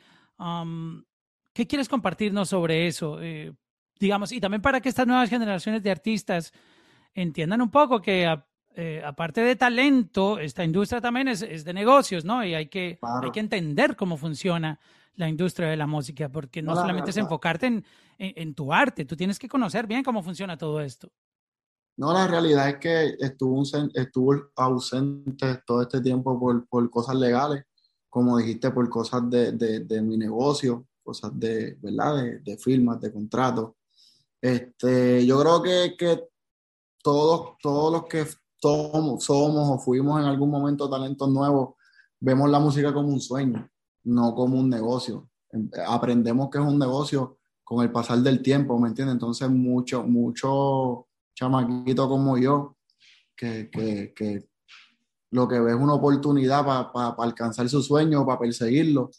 ¿Qué 1.53 1.67
quieres 1.67 1.89
compartirnos 1.89 2.49
sobre 2.49 2.87
eso? 2.87 3.21
Eh, 3.23 3.53
digamos, 3.99 4.33
y 4.33 4.41
también 4.41 4.63
para 4.63 4.81
que 4.81 4.89
estas 4.89 5.07
nuevas 5.07 5.31
generaciones 5.31 5.83
de 5.83 5.91
artistas 5.91 6.53
entiendan 7.15 7.63
un 7.63 7.71
poco 7.71 8.01
que 8.03 8.27
eh, 8.75 9.03
aparte 9.05 9.41
de 9.41 9.57
talento, 9.57 10.39
esta 10.39 10.63
industria 10.63 11.01
también 11.01 11.29
es, 11.29 11.41
es, 11.41 11.65
de 11.65 11.73
negocios, 11.73 12.27
¿no? 12.27 12.45
Y 12.45 12.55
hay 12.55 12.67
que, 12.67 12.99
hay 13.01 13.31
que 13.31 13.41
entender 13.41 13.97
cómo 13.97 14.19
funciona 14.19 14.79
la 15.15 15.31
industria 15.31 15.69
de 15.69 15.79
la 15.79 15.87
música, 15.87 16.29
porque 16.29 16.61
no, 16.61 16.75
solamente 16.75 17.11
es 17.11 17.17
enfocarte 17.17 17.67
en, 17.67 17.85
en, 18.19 18.55
tu 18.55 18.71
arte, 18.71 19.07
tú 19.07 19.17
tienes 19.17 19.39
que 19.39 19.49
conocer 19.49 19.87
bien 19.87 20.05
cómo 20.05 20.23
funciona 20.23 20.59
todo 20.59 20.83
esto. 20.83 21.11
No, 21.97 22.13
la 22.13 22.27
realidad 22.27 22.69
es 22.69 22.77
que 22.77 23.17
estuvo, 23.19 23.63
estuvo 23.95 24.51
ausente 24.57 25.63
todo 25.67 25.81
este 25.81 26.03
tiempo 26.03 26.39
por, 26.39 26.69
por 26.69 26.91
cosas 26.91 27.15
legales 27.15 27.65
como 28.17 28.39
dijiste, 28.39 28.71
por 28.71 28.89
cosas 28.89 29.29
de, 29.29 29.53
de, 29.53 30.01
mi 30.01 30.17
negocio, 30.17 30.87
cosas 31.03 31.39
de, 31.39 31.77
¿verdad? 31.83 32.17
De, 32.17 32.39
de 32.39 32.57
firmas, 32.57 32.99
de 32.99 33.13
contratos. 33.13 33.73
Este, 34.41 35.27
yo 35.27 35.39
creo 35.39 35.63
que, 35.63 35.97
que 35.99 36.25
todos, 37.03 37.59
todos 37.61 37.93
los 37.93 38.07
que 38.07 38.25
somos, 38.57 39.23
somos 39.23 39.69
o 39.69 39.79
fuimos 39.79 40.19
en 40.19 40.29
algún 40.29 40.51
momento 40.51 40.89
talentos 40.89 41.29
nuevos, 41.29 41.75
vemos 42.19 42.49
la 42.49 42.59
música 42.59 42.95
como 42.95 43.09
un 43.09 43.21
sueño, 43.21 43.69
no 44.05 44.35
como 44.35 44.61
un 44.61 44.71
negocio. 44.71 45.29
Aprendemos 45.87 46.49
que 46.49 46.57
es 46.57 46.65
un 46.65 46.79
negocio 46.79 47.37
con 47.63 47.85
el 47.85 47.93
pasar 47.93 48.21
del 48.21 48.41
tiempo, 48.41 48.79
¿me 48.79 48.89
entiendes? 48.89 49.13
Entonces, 49.13 49.51
mucho, 49.51 50.05
mucho 50.05 51.07
chamaquito 51.35 52.09
como 52.09 52.39
yo, 52.39 52.79
que, 53.37 53.69
que, 53.71 54.15
que 54.17 54.49
lo 55.37 55.47
que 55.47 55.61
ve 55.61 55.73
es 55.73 55.77
una 55.77 55.93
oportunidad 55.93 56.65
para 56.65 57.15
alcanzar 57.19 57.69
su 57.69 57.83
sueño, 57.83 58.25
para 58.25 58.39
perseguirlo. 58.39 59.11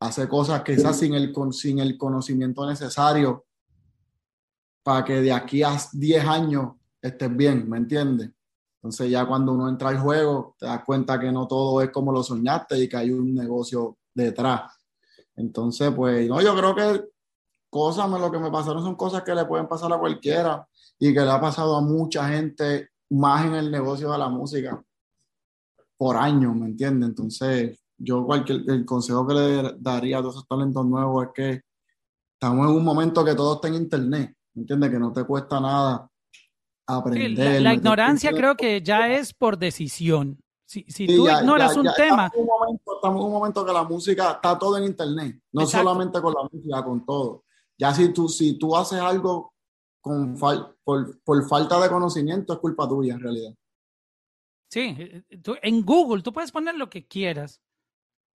Hace 0.00 0.28
cosas 0.28 0.62
quizás 0.62 0.98
sin 0.98 1.14
el, 1.14 1.32
sin 1.52 1.78
el 1.78 1.96
conocimiento 1.96 2.66
necesario 2.68 3.46
para 4.82 5.02
que 5.02 5.22
de 5.22 5.32
aquí 5.32 5.62
a 5.62 5.78
10 5.92 6.24
años 6.26 6.72
estés 7.00 7.34
bien, 7.34 7.70
¿me 7.70 7.78
entiendes? 7.78 8.30
Entonces 8.76 9.10
ya 9.10 9.24
cuando 9.24 9.52
uno 9.52 9.66
entra 9.66 9.88
al 9.88 9.98
juego, 9.98 10.56
te 10.58 10.66
das 10.66 10.84
cuenta 10.84 11.18
que 11.18 11.32
no 11.32 11.48
todo 11.48 11.80
es 11.80 11.90
como 11.90 12.12
lo 12.12 12.22
soñaste 12.22 12.78
y 12.78 12.88
que 12.88 12.96
hay 12.98 13.10
un 13.10 13.34
negocio 13.34 13.96
detrás. 14.12 14.72
Entonces, 15.36 15.90
pues, 15.96 16.28
no, 16.28 16.42
yo 16.42 16.54
creo 16.54 16.74
que 16.74 17.04
cosas, 17.70 18.10
lo 18.10 18.30
que 18.30 18.38
me 18.38 18.50
pasaron 18.50 18.82
son 18.82 18.96
cosas 18.96 19.22
que 19.22 19.34
le 19.34 19.46
pueden 19.46 19.68
pasar 19.68 19.90
a 19.90 19.98
cualquiera 19.98 20.68
y 20.98 21.14
que 21.14 21.20
le 21.20 21.30
ha 21.30 21.40
pasado 21.40 21.76
a 21.76 21.80
mucha 21.80 22.28
gente 22.28 22.90
más 23.08 23.46
en 23.46 23.54
el 23.54 23.70
negocio 23.70 24.12
de 24.12 24.18
la 24.18 24.28
música 24.28 24.82
por 26.02 26.16
años, 26.16 26.56
¿me 26.56 26.66
entiendes? 26.66 27.10
Entonces, 27.10 27.78
yo 27.96 28.26
cualquier, 28.26 28.68
el 28.68 28.84
consejo 28.84 29.24
que 29.24 29.34
le 29.34 29.74
daría 29.78 30.18
a 30.18 30.20
todos 30.20 30.34
esos 30.34 30.48
talentos 30.48 30.84
nuevos 30.84 31.26
es 31.26 31.30
que 31.32 31.60
estamos 32.32 32.68
en 32.68 32.76
un 32.76 32.82
momento 32.82 33.24
que 33.24 33.36
todo 33.36 33.54
está 33.54 33.68
en 33.68 33.74
internet, 33.74 34.34
¿me 34.54 34.62
entiendes? 34.62 34.90
Que 34.90 34.98
no 34.98 35.12
te 35.12 35.22
cuesta 35.22 35.60
nada 35.60 36.10
aprender. 36.88 37.62
la, 37.62 37.72
ignorancia 37.72 38.32
creo 38.32 38.56
que 38.56 38.82
ya 38.82 39.12
es 39.12 39.32
por 39.32 39.56
decisión. 39.56 40.40
Si, 40.66 40.84
si 40.88 41.06
tú 41.06 41.28
ignoras 41.28 41.76
un 41.76 41.88
tema... 41.96 42.26
Estamos 42.26 42.34
en, 42.34 42.40
un 42.40 42.46
momento, 42.48 42.94
estamos 42.96 43.20
en 43.20 43.26
un 43.26 43.32
momento 43.32 43.64
que 43.64 43.72
la 43.72 43.84
música 43.84 44.32
está 44.32 44.58
todo 44.58 44.78
en 44.78 44.84
internet, 44.84 45.40
no 45.52 45.66
solamente 45.66 46.20
con 46.20 46.34
la 46.34 46.48
música, 46.52 46.84
con 46.84 47.06
todo. 47.06 47.44
Ya 47.78 47.94
si 47.94 48.12
tú, 48.12 48.28
si 48.28 48.58
tú 48.58 48.74
haces 48.74 48.98
algo 48.98 49.54
con 50.00 50.36
por, 50.36 51.22
por 51.22 51.48
falta 51.48 51.80
de 51.80 51.88
conocimiento, 51.88 52.54
es 52.54 52.58
culpa 52.58 52.88
tuya 52.88 53.14
en 53.14 53.20
realidad. 53.20 53.54
Sí, 54.72 54.96
eh, 54.98 55.22
eh, 55.28 55.42
en 55.64 55.84
Google 55.84 56.22
tú 56.22 56.32
puedes 56.32 56.50
poner 56.50 56.76
lo 56.76 56.88
que 56.88 57.06
quieras 57.06 57.60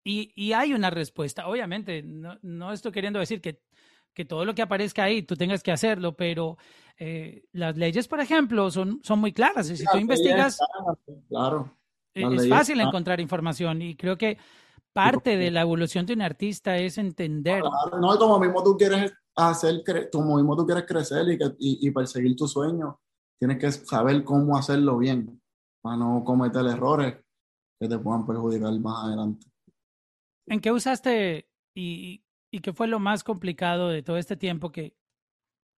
y, 0.05 0.33
y 0.37 0.53
hay 0.53 0.75
una 0.75 0.91
respuesta. 0.91 1.49
Obviamente, 1.49 2.03
no, 2.03 2.37
no, 2.43 2.73
estoy 2.73 2.93
queriendo 2.93 3.19
decir 3.19 3.41
que, 3.41 3.63
que, 4.13 4.27
todo 4.27 4.45
lo 4.45 4.55
que 4.55 4.61
aparezca 4.61 5.05
ahí 5.05 5.23
tú 5.23 5.35
tengas 5.35 5.63
que 5.63 5.73
hacerlo, 5.73 6.15
pero 6.15 6.59
eh, 6.99 7.45
las 7.53 7.79
leyes, 7.79 8.07
por 8.07 8.21
ejemplo, 8.21 8.71
son, 8.71 9.01
son 9.03 9.19
muy 9.19 9.33
claras. 9.33 9.69
Si 9.69 9.83
tú 9.83 9.97
investigas, 9.97 10.59
claro, 11.31 11.75
es 12.13 12.49
fácil 12.51 12.83
encontrar 12.83 13.19
información 13.19 13.81
y 13.81 13.97
creo 13.97 14.19
que 14.19 14.37
parte 14.93 15.39
de 15.39 15.51
la 15.51 15.63
evolución 15.63 16.05
de 16.05 16.13
un 16.13 16.21
artista 16.21 16.77
es 16.77 16.99
entender. 16.99 17.63
no, 17.99 18.19
como 18.19 18.39
mismo 18.39 18.63
tú 18.63 18.77
quieres 18.77 19.11
hacer, 19.35 19.83
como 20.13 20.37
mismo 20.37 20.55
tú 20.55 20.67
quieres 20.67 20.85
crecer 20.85 21.27
y, 21.31 21.39
y, 21.59 21.89
y 21.89 21.91
perseguir 21.93 22.37
tu 22.37 22.47
sueño, 22.47 23.01
tienes 23.39 23.57
que 23.57 23.73
saber 23.73 24.23
cómo 24.23 24.59
hacerlo 24.59 24.99
bien 24.99 25.41
no 25.95 26.25
cometer 26.25 26.65
errores 26.65 27.19
que 27.79 27.89
te 27.89 27.99
puedan 27.99 28.27
perjudicar 28.27 28.73
más 28.81 29.05
adelante. 29.05 29.47
¿En 30.47 30.61
qué 30.61 30.73
usaste 30.73 31.51
y, 31.75 32.23
qué 32.63 32.73
fue 32.73 32.87
lo 32.87 32.99
más 32.99 33.23
complicado 33.23 33.91
de 33.91 34.03
todo 34.03 34.17
este 34.17 34.37
tiempo 34.37 34.73
que, 34.73 34.97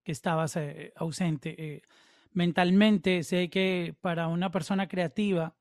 que 0.04 0.12
estabas 0.12 0.56
eh, 0.56 0.92
ausente? 0.94 1.56
Eh, 1.58 1.82
mentalmente, 2.32 3.24
sé 3.24 3.50
que 3.50 3.96
para 4.00 4.28
una 4.28 4.50
persona 4.50 4.86
creativa, 4.86 5.56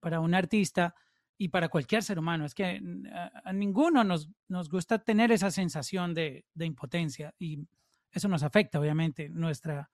para 0.00 0.20
un 0.20 0.34
artista 0.34 0.94
y 1.36 1.48
para 1.48 1.68
cualquier 1.68 2.02
ser 2.02 2.18
humano, 2.18 2.46
es 2.46 2.54
que 2.54 2.80
a, 3.44 3.52
ninguno 3.52 4.02
nos, 4.02 4.30
nos 4.48 4.70
gusta 4.70 4.98
tener 4.98 5.30
esa 5.32 5.50
sensación 5.50 6.14
de, 6.14 6.46
de, 6.54 6.64
impotencia 6.64 7.34
y 7.38 7.58
eso 8.10 8.28
nos 8.28 8.42
afecta, 8.42 8.80
obviamente, 8.80 9.28
nuestra, 9.28 9.90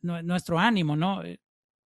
nuestro 0.00 0.58
ánimo, 0.58 0.96
¿no? 0.96 1.20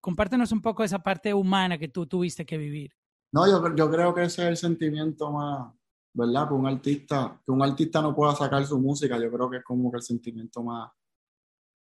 Compártenos 0.05 0.51
un 0.51 0.61
poco 0.61 0.83
esa 0.83 0.99
parte 0.99 1.33
humana 1.33 1.79
que 1.79 1.87
tú 1.87 2.05
tuviste 2.05 2.45
que 2.45 2.59
vivir. 2.59 2.91
No, 3.33 3.47
yo, 3.47 3.75
yo 3.75 3.89
creo 3.89 4.13
que 4.13 4.25
ese 4.25 4.43
es 4.43 4.49
el 4.49 4.57
sentimiento 4.57 5.31
más, 5.31 5.73
¿verdad? 6.13 6.47
Que 6.47 6.53
un 6.53 6.67
artista, 6.67 7.41
que 7.43 7.51
un 7.51 7.63
artista 7.63 8.03
no 8.03 8.15
pueda 8.15 8.35
sacar 8.35 8.63
su 8.67 8.77
música, 8.77 9.17
yo 9.17 9.31
creo 9.31 9.49
que 9.49 9.57
es 9.57 9.63
como 9.63 9.89
que 9.89 9.97
el 9.97 10.03
sentimiento 10.03 10.61
más, 10.61 10.91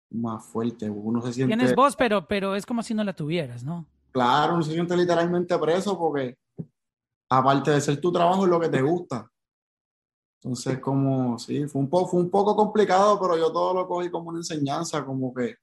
más 0.09 0.43
fuerte. 0.43 0.89
Uno 0.89 1.21
se 1.21 1.33
siente... 1.33 1.55
Tienes 1.55 1.75
voz, 1.75 1.95
pero, 1.95 2.27
pero 2.27 2.55
es 2.55 2.65
como 2.65 2.81
si 2.81 2.95
no 2.95 3.03
la 3.03 3.13
tuvieras, 3.13 3.63
¿no? 3.63 3.85
Claro, 4.11 4.55
uno 4.55 4.63
se 4.63 4.73
siente 4.73 4.97
literalmente 4.97 5.55
preso 5.59 5.95
porque 5.95 6.35
aparte 7.29 7.69
de 7.69 7.79
ser 7.79 8.01
tu 8.01 8.11
trabajo 8.11 8.45
es 8.45 8.49
lo 8.49 8.59
que 8.59 8.69
te 8.69 8.81
gusta. 8.81 9.29
Entonces, 10.41 10.79
como, 10.79 11.37
sí, 11.37 11.67
fue 11.67 11.79
un, 11.79 11.91
poco, 11.91 12.07
fue 12.07 12.21
un 12.21 12.31
poco 12.31 12.55
complicado, 12.55 13.19
pero 13.21 13.37
yo 13.37 13.51
todo 13.51 13.75
lo 13.75 13.87
cogí 13.87 14.09
como 14.09 14.29
una 14.29 14.39
enseñanza, 14.39 15.05
como 15.05 15.31
que, 15.31 15.57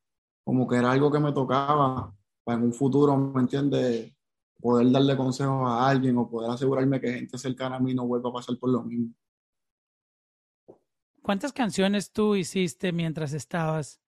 como 0.45 0.69
que 0.69 0.77
era 0.77 0.93
algo 0.93 1.11
que 1.11 1.19
me 1.19 1.33
tocaba 1.33 2.15
para 2.45 2.59
en 2.59 2.65
un 2.65 2.73
futuro, 2.73 3.17
¿me 3.17 3.41
entiendes? 3.41 4.15
Poder 4.61 4.91
darle 4.91 5.17
consejos 5.17 5.69
a 5.69 5.89
alguien 5.89 6.17
o 6.19 6.29
poder 6.29 6.51
asegurarme 6.51 7.01
que 7.01 7.13
gente 7.13 7.39
cercana 7.39 7.77
a 7.77 7.81
mí 7.81 7.95
no 7.95 8.07
vuelva 8.07 8.31
a 8.31 8.35
pasar 8.35 8.57
por 8.59 8.71
lo 8.71 8.83
mismo. 8.83 9.13
¿Cuántas 11.21 11.53
canciones 11.53 12.11
tú 12.11 12.35
hiciste 12.35 12.93
mientras 12.93 13.33
estabas 13.33 14.01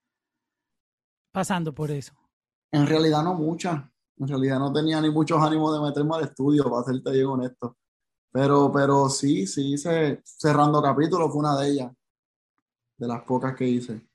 pasando 1.32 1.72
por 1.74 1.90
eso? 1.90 2.14
En 2.72 2.86
realidad 2.86 3.22
no 3.22 3.34
muchas. 3.34 3.84
En 4.16 4.28
realidad 4.28 4.58
no 4.58 4.72
tenía 4.72 5.00
ni 5.00 5.10
muchos 5.10 5.40
ánimos 5.40 5.74
de 5.74 5.86
meterme 5.86 6.16
al 6.16 6.24
estudio, 6.24 6.64
para 6.70 6.84
serte 6.84 7.10
bien 7.12 7.26
honesto. 7.26 7.76
Pero, 8.32 8.70
pero 8.72 9.08
sí, 9.08 9.46
sí 9.46 9.74
hice 9.74 10.20
cerrando 10.24 10.82
capítulos, 10.82 11.30
fue 11.30 11.38
una 11.38 11.56
de 11.56 11.70
ellas, 11.70 11.92
de 12.96 13.06
las 13.06 13.22
pocas 13.22 13.54
que 13.54 13.66
hice. 13.66 14.08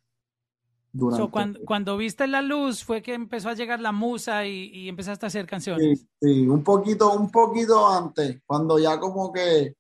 Durante... 0.92 1.30
cuando, 1.30 1.60
cuando, 1.66 1.98
viste 1.98 2.26
la 2.28 2.42
luz 2.42 2.84
fue 2.84 3.02
que 3.02 3.14
empezó 3.14 3.50
a 3.50 3.54
llegar 3.54 3.80
la 3.80 3.92
musa 3.92 4.46
y, 4.46 4.72
y 4.74 4.90
empezaste 4.90 5.26
a 5.26 5.28
hacer 5.28 5.46
canciones. 5.46 6.00
Sí, 6.00 6.08
sí, 6.22 6.48
un 6.48 6.64
poquito, 6.64 7.14
un 7.14 7.30
poquito 7.30 7.88
antes, 7.88 8.42
cuando 8.46 8.80
ya 8.80 9.00
como 9.00 9.32
que, 9.32 9.76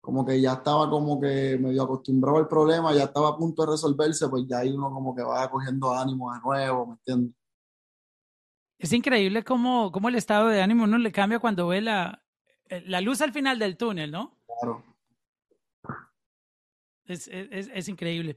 como 0.00 0.24
que 0.24 0.40
ya 0.40 0.54
estaba 0.54 0.90
como 0.90 1.18
que 1.20 1.58
medio 1.58 1.82
acostumbrado 1.82 2.38
al 2.38 2.48
problema, 2.48 2.94
ya 2.94 3.04
estaba 3.04 3.30
a 3.30 3.36
punto 3.36 3.64
de 3.64 3.72
resolverse, 3.72 4.28
pues 4.28 4.44
ya 4.46 4.58
ahí 4.58 4.70
uno 4.70 4.90
como 4.90 5.14
que 5.14 5.22
va 5.22 5.50
cogiendo 5.50 5.92
ánimo 5.92 6.32
de 6.34 6.40
nuevo, 6.40 6.86
¿me 6.86 6.92
entiendes? 6.94 7.34
Es 8.78 8.92
increíble 8.92 9.44
cómo, 9.44 9.92
cómo 9.92 10.08
el 10.08 10.14
estado 10.14 10.48
de 10.48 10.62
ánimo 10.62 10.84
uno 10.84 10.96
le 10.98 11.12
cambia 11.12 11.38
cuando 11.38 11.68
ve 11.68 11.82
la, 11.82 12.22
eh, 12.68 12.82
la 12.86 13.00
luz 13.00 13.20
al 13.20 13.32
final 13.32 13.58
del 13.58 13.76
túnel, 13.76 14.10
¿no? 14.10 14.38
Claro. 14.46 14.84
Es, 17.04 17.28
es, 17.28 17.68
es 17.74 17.88
increíble. 17.88 18.36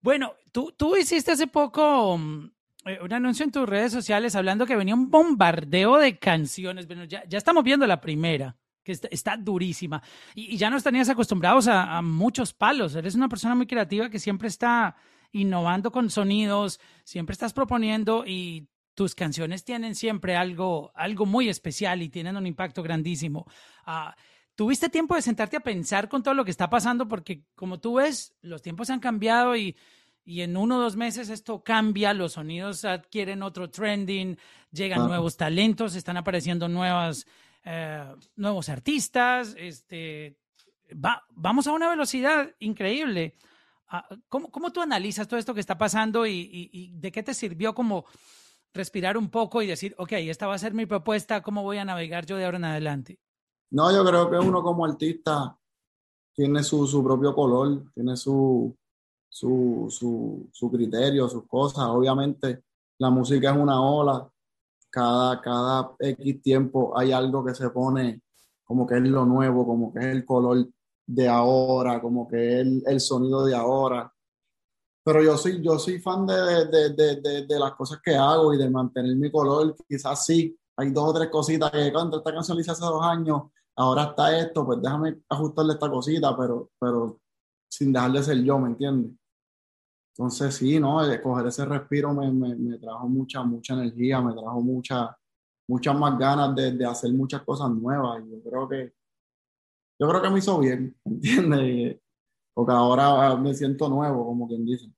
Bueno, 0.00 0.34
tú, 0.52 0.72
tú 0.76 0.96
hiciste 0.96 1.32
hace 1.32 1.46
poco 1.46 2.16
mm, 2.18 2.50
eh, 2.88 2.98
un 3.02 3.12
anuncio 3.12 3.44
en 3.44 3.52
tus 3.52 3.68
redes 3.68 3.92
sociales 3.92 4.34
hablando 4.34 4.64
que 4.64 4.76
venía 4.76 4.94
un 4.94 5.10
bombardeo 5.10 5.98
de 5.98 6.18
canciones. 6.18 6.86
Bueno, 6.86 7.04
ya, 7.04 7.24
estamos 7.30 7.64
viendo 7.64 7.86
la 7.86 8.00
primera, 8.00 8.56
que 8.82 8.92
está, 8.92 9.36
durísima. 9.36 10.02
Y, 10.34 10.56
ya 10.56 10.70
nos 10.70 10.84
tenías 10.84 11.08
acostumbrados 11.08 11.68
a, 11.68 12.00
muchos 12.02 12.54
palos. 12.54 12.94
Eres 12.94 13.14
una 13.14 13.28
persona 13.28 13.54
muy 13.54 13.66
creativa 13.66 14.08
que 14.08 14.18
siempre 14.18 14.48
está 14.48 14.96
innovando 15.32 15.92
con 15.92 16.08
sonidos, 16.08 16.80
siempre 17.04 17.34
estás 17.34 17.52
proponiendo 17.52 18.24
y 18.26 18.68
tus 18.94 19.14
canciones 19.14 19.64
tienen 19.64 19.94
siempre 19.94 20.34
algo, 20.34 20.90
algo 20.94 21.26
muy 21.26 21.48
especial 21.48 22.00
y 22.00 22.08
tienen 22.08 22.36
un 22.36 22.46
impacto 22.46 22.82
grandísimo. 22.82 23.46
Uh, 23.86 24.12
¿Tuviste 24.58 24.88
tiempo 24.88 25.14
de 25.14 25.22
sentarte 25.22 25.56
a 25.56 25.60
pensar 25.60 26.08
con 26.08 26.24
todo 26.24 26.34
lo 26.34 26.44
que 26.44 26.50
está 26.50 26.68
pasando? 26.68 27.06
Porque 27.06 27.44
como 27.54 27.78
tú 27.78 27.94
ves, 27.94 28.34
los 28.42 28.60
tiempos 28.60 28.90
han 28.90 28.98
cambiado 28.98 29.54
y, 29.54 29.76
y 30.24 30.40
en 30.40 30.56
uno 30.56 30.78
o 30.78 30.80
dos 30.80 30.96
meses 30.96 31.28
esto 31.28 31.62
cambia, 31.62 32.12
los 32.12 32.32
sonidos 32.32 32.84
adquieren 32.84 33.44
otro 33.44 33.70
trending, 33.70 34.36
llegan 34.72 35.06
nuevos 35.06 35.36
talentos, 35.36 35.94
están 35.94 36.16
apareciendo 36.16 36.66
nuevas, 36.66 37.24
eh, 37.64 38.04
nuevos 38.34 38.68
artistas, 38.68 39.54
este, 39.56 40.40
va, 40.92 41.24
vamos 41.30 41.68
a 41.68 41.72
una 41.72 41.88
velocidad 41.88 42.52
increíble. 42.58 43.36
Uh, 43.92 44.16
¿cómo, 44.28 44.50
¿cómo, 44.50 44.72
tú 44.72 44.80
analizas 44.80 45.28
todo 45.28 45.38
esto 45.38 45.54
que 45.54 45.60
está 45.60 45.78
pasando 45.78 46.26
y, 46.26 46.32
y, 46.32 46.70
y 46.72 46.98
de 46.98 47.12
qué 47.12 47.22
te 47.22 47.32
sirvió 47.32 47.76
como 47.76 48.06
respirar 48.74 49.16
un 49.16 49.30
poco 49.30 49.62
y 49.62 49.68
decir, 49.68 49.94
ok, 49.98 50.14
esta 50.14 50.48
va 50.48 50.56
a 50.56 50.58
ser 50.58 50.74
mi 50.74 50.84
propuesta, 50.84 51.42
¿cómo 51.42 51.62
voy 51.62 51.78
a 51.78 51.84
navegar 51.84 52.26
yo 52.26 52.36
de 52.36 52.44
ahora 52.44 52.56
en 52.56 52.64
adelante? 52.64 53.20
No, 53.70 53.92
yo 53.92 54.04
creo 54.04 54.30
que 54.30 54.38
uno 54.38 54.62
como 54.62 54.84
artista 54.84 55.56
tiene 56.34 56.62
su, 56.62 56.86
su 56.86 57.02
propio 57.04 57.34
color, 57.34 57.92
tiene 57.94 58.16
su, 58.16 58.74
su, 59.28 59.86
su, 59.90 60.48
su, 60.52 60.70
criterio, 60.70 61.28
sus 61.28 61.46
cosas. 61.46 61.84
Obviamente 61.88 62.64
la 62.98 63.10
música 63.10 63.50
es 63.50 63.56
una 63.56 63.80
ola, 63.80 64.28
cada, 64.90 65.40
cada 65.40 65.94
X 65.98 66.42
tiempo 66.42 66.96
hay 66.96 67.12
algo 67.12 67.44
que 67.44 67.54
se 67.54 67.68
pone 67.70 68.22
como 68.64 68.86
que 68.86 68.96
es 68.96 69.02
lo 69.02 69.24
nuevo, 69.24 69.66
como 69.66 69.92
que 69.92 70.00
es 70.00 70.06
el 70.06 70.24
color 70.24 70.68
de 71.06 71.28
ahora, 71.28 72.00
como 72.00 72.28
que 72.28 72.60
es 72.60 72.66
el, 72.86 73.00
sonido 73.00 73.44
de 73.44 73.54
ahora 73.54 74.12
pero 75.08 75.22
yo 75.22 75.38
soy, 75.38 75.62
yo 75.62 75.78
soy 75.78 75.98
fan 76.00 76.26
de, 76.26 76.34
de, 76.66 76.90
de, 76.90 77.46
de, 77.46 77.58
las 77.58 77.72
cosas 77.72 77.98
que 78.04 78.14
hago 78.14 78.52
y 78.52 78.58
de 78.58 78.68
mantener 78.68 79.16
mi 79.16 79.30
color. 79.30 79.74
Quizás 79.88 80.26
sí, 80.26 80.54
hay 80.78 80.90
dos 80.90 81.08
o 81.08 81.12
tres 81.12 81.28
cositas 81.28 81.70
que 81.72 81.92
cuando 81.92 82.18
esta 82.18 82.32
canción 82.32 82.58
hice 82.58 82.70
hace 82.70 82.84
dos 82.84 83.02
años, 83.02 83.42
ahora 83.76 84.04
está 84.04 84.38
esto, 84.38 84.64
pues 84.64 84.80
déjame 84.80 85.18
ajustarle 85.28 85.72
esta 85.72 85.90
cosita, 85.90 86.36
pero, 86.36 86.70
pero 86.78 87.20
sin 87.68 87.92
dejar 87.92 88.12
de 88.12 88.22
ser 88.22 88.44
yo, 88.44 88.58
¿me 88.58 88.68
entiendes? 88.68 89.12
Entonces 90.16 90.54
sí, 90.54 90.78
¿no? 90.78 91.00
Coger 91.22 91.46
ese 91.46 91.64
respiro 91.64 92.14
me, 92.14 92.30
me, 92.30 92.54
me, 92.54 92.78
trajo 92.78 93.08
mucha, 93.08 93.42
mucha 93.42 93.74
energía, 93.74 94.20
me 94.20 94.32
trajo 94.32 94.60
mucha, 94.60 95.16
muchas 95.68 95.98
más 95.98 96.16
ganas 96.16 96.54
de, 96.54 96.72
de, 96.72 96.86
hacer 96.86 97.12
muchas 97.12 97.42
cosas 97.42 97.70
nuevas. 97.70 98.22
Y 98.24 98.30
yo 98.30 98.42
creo 98.42 98.68
que, 98.68 98.92
yo 100.00 100.08
creo 100.08 100.22
que 100.22 100.30
me 100.30 100.38
hizo 100.38 100.58
bien, 100.60 100.96
¿entiendes? 101.04 102.00
Porque 102.54 102.72
ahora 102.72 103.36
me 103.36 103.52
siento 103.52 103.88
nuevo, 103.88 104.26
como 104.26 104.46
quien 104.46 104.64
dice 104.64 104.88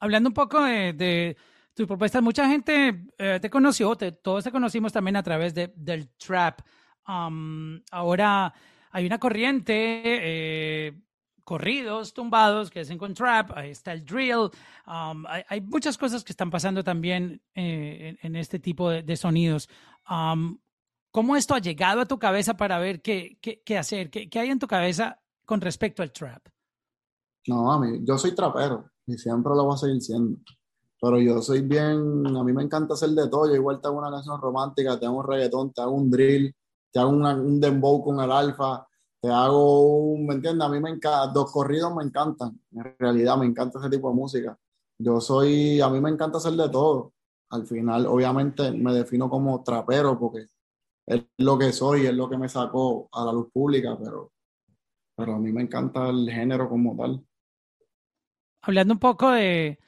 hablando 0.00 0.30
un 0.30 0.34
poco 0.34 0.62
de 0.62 1.36
tu 1.78 1.86
propuesta, 1.86 2.20
mucha 2.20 2.48
gente 2.48 3.06
eh, 3.16 3.38
te 3.40 3.48
conoció, 3.48 3.94
te, 3.94 4.12
todos 4.12 4.44
te 4.44 4.50
conocimos 4.50 4.92
también 4.92 5.16
a 5.16 5.22
través 5.22 5.54
de, 5.54 5.72
del 5.76 6.10
trap. 6.16 6.60
Um, 7.06 7.80
ahora 7.92 8.52
hay 8.90 9.06
una 9.06 9.18
corriente, 9.18 10.02
eh, 10.04 11.00
corridos 11.44 12.12
tumbados 12.12 12.68
que 12.68 12.80
hacen 12.80 12.98
con 12.98 13.14
trap, 13.14 13.52
ahí 13.56 13.70
está 13.70 13.92
el 13.92 14.04
drill, 14.04 14.50
um, 14.86 15.24
hay, 15.26 15.44
hay, 15.48 15.60
muchas 15.60 15.96
cosas 15.96 16.24
que 16.24 16.32
están 16.32 16.50
pasando 16.50 16.82
también 16.82 17.40
eh, 17.54 18.18
en, 18.20 18.26
en, 18.26 18.36
este 18.36 18.58
tipo 18.58 18.90
de, 18.90 19.02
de 19.02 19.16
sonidos. 19.16 19.68
Um, 20.10 20.58
¿Cómo 21.12 21.36
esto 21.36 21.54
ha 21.54 21.60
llegado 21.60 22.00
a 22.00 22.06
tu 22.06 22.18
cabeza 22.18 22.56
para 22.56 22.78
ver 22.78 23.00
qué, 23.00 23.38
qué, 23.40 23.62
qué 23.64 23.78
hacer? 23.78 24.10
¿Qué, 24.10 24.28
¿Qué, 24.28 24.40
hay 24.40 24.50
en 24.50 24.58
tu 24.58 24.66
cabeza 24.66 25.20
con 25.46 25.60
respecto 25.60 26.02
al 26.02 26.12
trap? 26.12 26.48
No, 27.46 27.72
a 27.72 27.78
mí, 27.78 28.00
yo 28.02 28.18
soy 28.18 28.34
trapero 28.34 28.90
y 29.06 29.16
siempre 29.16 29.52
lo 29.54 29.64
voy 29.64 29.74
a 29.74 29.78
seguir 29.78 30.02
siendo. 30.02 30.38
Pero 31.00 31.20
yo 31.20 31.40
soy 31.42 31.60
bien, 31.62 32.26
a 32.26 32.44
mí 32.44 32.52
me 32.52 32.62
encanta 32.62 32.94
hacer 32.94 33.10
de 33.10 33.28
todo. 33.28 33.46
Yo 33.46 33.54
igual 33.54 33.80
te 33.80 33.88
hago 33.88 33.98
una 33.98 34.10
canción 34.10 34.40
romántica, 34.40 34.98
te 34.98 35.06
hago 35.06 35.18
un 35.18 35.26
reggaetón, 35.26 35.72
te 35.72 35.80
hago 35.80 35.92
un 35.92 36.10
drill, 36.10 36.54
te 36.92 36.98
hago 36.98 37.10
un 37.10 37.60
dembow 37.60 38.02
con 38.02 38.20
el 38.20 38.32
alfa, 38.32 38.86
te 39.20 39.28
hago 39.28 40.12
un, 40.12 40.26
¿me 40.26 40.34
entiendes? 40.34 40.66
A 40.66 40.70
mí 40.70 40.80
me 40.80 40.90
encanta, 40.90 41.32
dos 41.32 41.52
corridos 41.52 41.94
me 41.94 42.04
encantan. 42.04 42.60
En 42.72 42.96
realidad 42.98 43.36
me 43.36 43.46
encanta 43.46 43.78
ese 43.78 43.90
tipo 43.90 44.08
de 44.08 44.16
música. 44.16 44.58
Yo 44.98 45.20
soy, 45.20 45.80
a 45.80 45.88
mí 45.88 46.00
me 46.00 46.10
encanta 46.10 46.38
hacer 46.38 46.52
de 46.52 46.68
todo. 46.68 47.12
Al 47.50 47.66
final, 47.66 48.06
obviamente, 48.06 48.72
me 48.72 48.92
defino 48.92 49.30
como 49.30 49.62
trapero 49.62 50.18
porque 50.18 50.46
es 51.06 51.24
lo 51.38 51.58
que 51.58 51.72
soy, 51.72 52.06
es 52.06 52.14
lo 52.14 52.28
que 52.28 52.36
me 52.36 52.48
sacó 52.48 53.08
a 53.12 53.24
la 53.24 53.32
luz 53.32 53.48
pública, 53.52 53.96
pero, 53.98 54.32
pero 55.16 55.34
a 55.34 55.38
mí 55.38 55.52
me 55.52 55.62
encanta 55.62 56.08
el 56.10 56.28
género 56.30 56.68
como 56.68 56.96
tal 56.96 57.24
hablando 58.62 58.94
un 58.94 59.00
poco 59.00 59.30
de, 59.30 59.78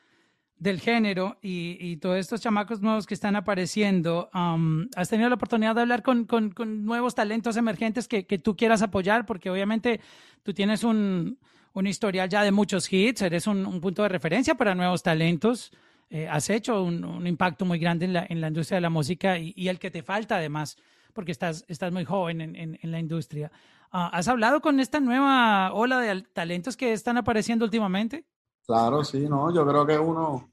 del 0.61 0.79
género 0.79 1.38
y, 1.40 1.79
y, 1.81 1.96
todos 1.96 2.18
estos 2.18 2.42
chamacos 2.42 2.83
nuevos 2.83 3.07
que 3.07 3.14
están 3.14 3.35
apareciendo, 3.35 4.29
um, 4.35 4.87
¿has 4.94 5.09
tenido 5.09 5.31
la 5.31 5.37
oportunidad 5.37 5.75
de 5.75 5.81
hablar 5.81 6.03
con, 6.03 6.27
con, 6.27 6.85
nuevos 6.85 7.14
talentos 7.14 7.57
emergentes 7.57 8.07
que, 8.07 8.27
que, 8.27 8.38
tú 8.38 8.57
quieras 8.57 8.83
apoyar? 8.83 9.25
Porque 9.25 9.49
obviamente 9.49 10.01
tú 10.42 10.53
tienes 10.53 10.85
un, 10.85 11.38
un 11.73 11.87
historial 11.87 12.29
ya 12.29 12.42
de 12.42 12.53
muchos 12.53 12.92
hits, 12.92 13.23
eres 13.23 13.46
un, 13.46 13.64
un 13.64 13.81
punto 13.81 14.03
de 14.03 14.11
referencia 14.11 14.55
para 14.55 14.75
nuevos 14.75 15.03
talentos, 15.03 15.73
eh, 16.11 16.29
has 16.29 16.51
hecho 16.51 16.85
un, 16.85 17.27
impacto 17.27 17.64
muy 17.64 17.79
grande 17.79 18.05
en 18.05 18.12
la, 18.12 18.27
en 18.29 18.42
la 18.42 18.49
industria 18.49 18.77
de 18.77 18.83
la 18.83 18.90
música 18.90 19.38
y, 19.38 19.55
y, 19.57 19.68
el 19.68 19.79
que 19.79 19.90
te 19.90 20.03
falta 20.03 20.37
además, 20.37 20.77
porque 21.14 21.33
estás, 21.33 21.64
estás 21.68 21.90
muy 21.90 22.05
joven 22.05 22.42
en, 22.42 22.79
en, 22.83 22.90
la 22.90 22.99
industria. 22.99 23.51
Uh, 23.92 24.12
¿Has 24.12 24.29
hablado 24.29 24.61
con 24.61 24.79
esta 24.79 25.01
nueva 25.01 25.73
ola 25.73 26.01
de 26.01 26.23
talentos 26.35 26.77
que 26.77 26.92
están 26.92 27.16
apareciendo 27.16 27.64
últimamente? 27.64 28.27
Claro, 28.66 29.05
sí, 29.05 29.29
no, 29.29 29.53
yo 29.55 29.66
creo 29.66 29.87
que 29.87 29.99
uno, 29.99 30.49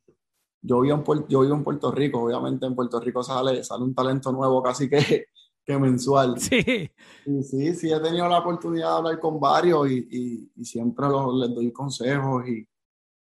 yo 0.68 0.82
vivo 0.82 1.04
en, 1.14 1.28
yo 1.28 1.42
vivo 1.42 1.56
en 1.56 1.64
Puerto 1.64 1.92
Rico, 1.92 2.22
obviamente 2.22 2.66
en 2.66 2.76
Puerto 2.76 3.00
Rico 3.00 3.24
sale, 3.24 3.64
sale 3.64 3.84
un 3.84 3.96
talento 3.96 4.32
nuevo 4.32 4.62
casi 4.62 4.90
que, 4.90 5.26
que 5.66 5.78
mensual. 5.78 6.40
Sí. 6.40 6.90
Y 7.26 7.44
sí, 7.44 7.74
sí, 7.76 7.92
he 7.92 8.00
tenido 8.00 8.28
la 8.28 8.40
oportunidad 8.40 8.90
de 8.90 8.98
hablar 8.98 9.20
con 9.20 9.40
varios 9.40 9.90
y, 9.90 10.08
y, 10.12 10.52
y 10.56 10.66
siempre 10.66 11.08
los, 11.08 11.34
les 11.36 11.56
doy 11.56 11.72
consejos 11.72 12.48
y, 12.48 12.68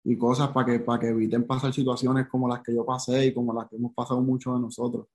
y 0.10 0.18
cosas 0.18 0.50
para 0.50 0.66
que, 0.66 0.80
para 0.80 1.00
que 1.00 1.10
eviten 1.10 1.46
pasar 1.46 1.74
situaciones 1.74 2.28
como 2.28 2.48
las 2.48 2.62
que 2.62 2.74
yo 2.74 2.86
pasé 2.86 3.26
y 3.26 3.34
como 3.34 3.54
las 3.54 3.68
que 3.68 3.76
hemos 3.76 3.94
pasado 3.94 4.22
muchos 4.22 4.56
de 4.56 4.62
nosotros. 4.62 5.08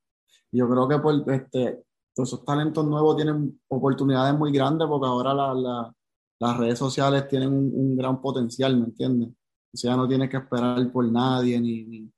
Y 0.50 0.58
yo 0.58 0.68
creo 0.68 0.86
que 0.86 0.98
por, 0.98 1.32
este, 1.32 1.82
todos 2.14 2.28
esos 2.28 2.44
talentos 2.44 2.84
nuevos 2.84 3.16
tienen 3.16 3.58
oportunidades 3.68 4.38
muy 4.38 4.52
grandes 4.52 4.86
porque 4.86 5.06
ahora 5.06 5.32
la, 5.32 5.94
las 6.38 6.56
redes 6.58 6.78
sociales 6.78 7.26
tienen 7.28 7.48
un, 7.52 7.96
gran 7.96 8.20
potencial, 8.20 8.76
¿me 8.76 8.86
entiendes? 8.86 9.30
O 9.72 9.76
sea, 9.76 9.96
no 9.96 10.06
tienes 10.06 10.28
que 10.28 10.36
esperar 10.36 10.90
por 10.92 11.04
nadie, 11.10 11.58
ni, 11.58 11.84
ni, 11.84 12.12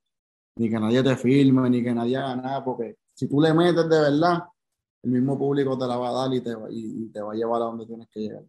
ni, 0.57 0.69
que 0.69 0.79
nadie 0.79 1.01
te 1.01 1.15
filme, 1.15 1.69
ni 1.69 1.81
que 1.81 1.93
nadie 1.93 2.17
haga 2.17 2.35
nada, 2.35 2.63
porque 2.63 2.97
si 3.13 3.29
tú 3.29 3.39
le 3.39 3.53
metes 3.53 3.87
de 3.87 3.99
verdad, 3.99 4.43
el 5.03 5.11
mismo 5.11 5.37
público 5.37 5.77
te 5.77 5.87
la 5.87 5.95
va 5.97 6.09
a 6.09 6.13
dar 6.13 6.33
y 6.33 6.41
te, 6.41 6.53
y, 6.71 7.07
te 7.09 7.21
va 7.21 7.31
a 7.31 7.35
llevar 7.35 7.61
a 7.61 7.65
donde 7.65 7.85
tienes 7.85 8.09
que 8.09 8.19
llegar. 8.19 8.43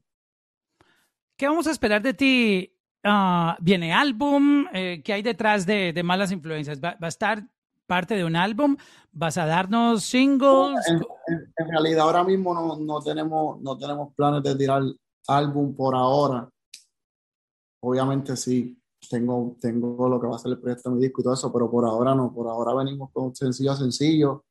¿Qué 1.37 1.47
vamos 1.47 1.66
a 1.66 1.71
esperar 1.71 2.03
de 2.03 2.14
ti? 2.14 2.73
Ah, 3.05 3.57
¿Viene 3.61 3.92
álbum? 3.92 4.66
Eh, 4.73 5.03
¿Qué 5.05 5.12
hay 5.12 5.23
detrás 5.23 5.66
de, 5.66 5.92
de 5.92 6.03
Malas 6.03 6.33
Influencias? 6.33 6.81
¿Va, 6.83 6.97
a 7.01 7.09
estar 7.09 7.47
parte 7.87 8.16
de 8.16 8.25
un 8.25 8.35
álbum? 8.35 8.77
¿Vas 9.12 9.38
a 9.38 9.47
darnos 9.47 10.03
singles? 10.03 10.81
En, 10.88 11.69
realidad 11.69 12.01
ahora 12.01 12.25
mismo 12.25 12.55
no, 12.55 12.77
no, 12.77 13.01
tenemos, 13.01 13.61
no 13.61 13.79
tenemos 13.79 14.14
planes 14.14 14.42
de 14.42 14.57
tirar 14.57 14.83
álbum 15.29 15.77
por 15.77 15.95
ahora. 15.95 16.49
Obviamente 17.81 18.37
sí, 18.37 18.77
tengo, 19.09 19.57
tengo 19.61 20.09
lo 20.09 20.21
que 20.21 20.27
va 20.27 20.37
a 20.37 20.38
ser 20.38 20.53
el 20.53 20.61
proyecto 20.61 20.90
de 20.90 20.97
mi 20.97 21.03
disco 21.03 21.21
y 21.21 21.25
todo 21.25 21.35
eso, 21.35 21.53
pero 21.53 21.71
por 21.71 21.85
ahora 21.85 22.14
no, 22.14 22.33
por 22.33 22.49
ahora 22.49 22.75
venimos 22.75 23.11
con 23.12 23.35
sencillo 23.35 23.73
a 23.73 23.77
sencillo, 23.77 24.45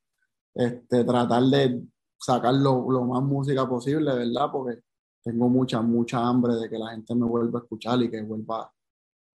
este, 0.53 1.03
tratar 1.03 1.43
de 1.43 1.83
sacar 2.19 2.53
lo, 2.53 2.89
lo, 2.91 3.03
más 3.03 3.23
música 3.23 3.67
posible, 3.67 4.13
¿verdad? 4.15 4.49
Porque 4.51 4.81
tengo 5.23 5.49
mucha, 5.49 5.81
mucha 5.81 6.25
hambre 6.25 6.55
de 6.55 6.69
que 6.69 6.77
la 6.77 6.91
gente 6.91 7.13
me 7.15 7.25
vuelva 7.25 7.59
a 7.59 7.63
escuchar 7.63 8.01
y 8.01 8.09
que 8.09 8.21
vuelva, 8.21 8.71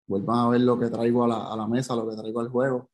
vuelvan 0.06 0.38
a 0.38 0.48
ver 0.50 0.60
lo 0.62 0.78
que 0.78 0.88
traigo 0.88 1.24
a 1.24 1.28
la, 1.28 1.52
a 1.52 1.56
la, 1.56 1.66
mesa, 1.66 1.96
lo 1.96 2.08
que 2.08 2.16
traigo 2.16 2.40
al 2.40 2.48
juego. 2.48 2.90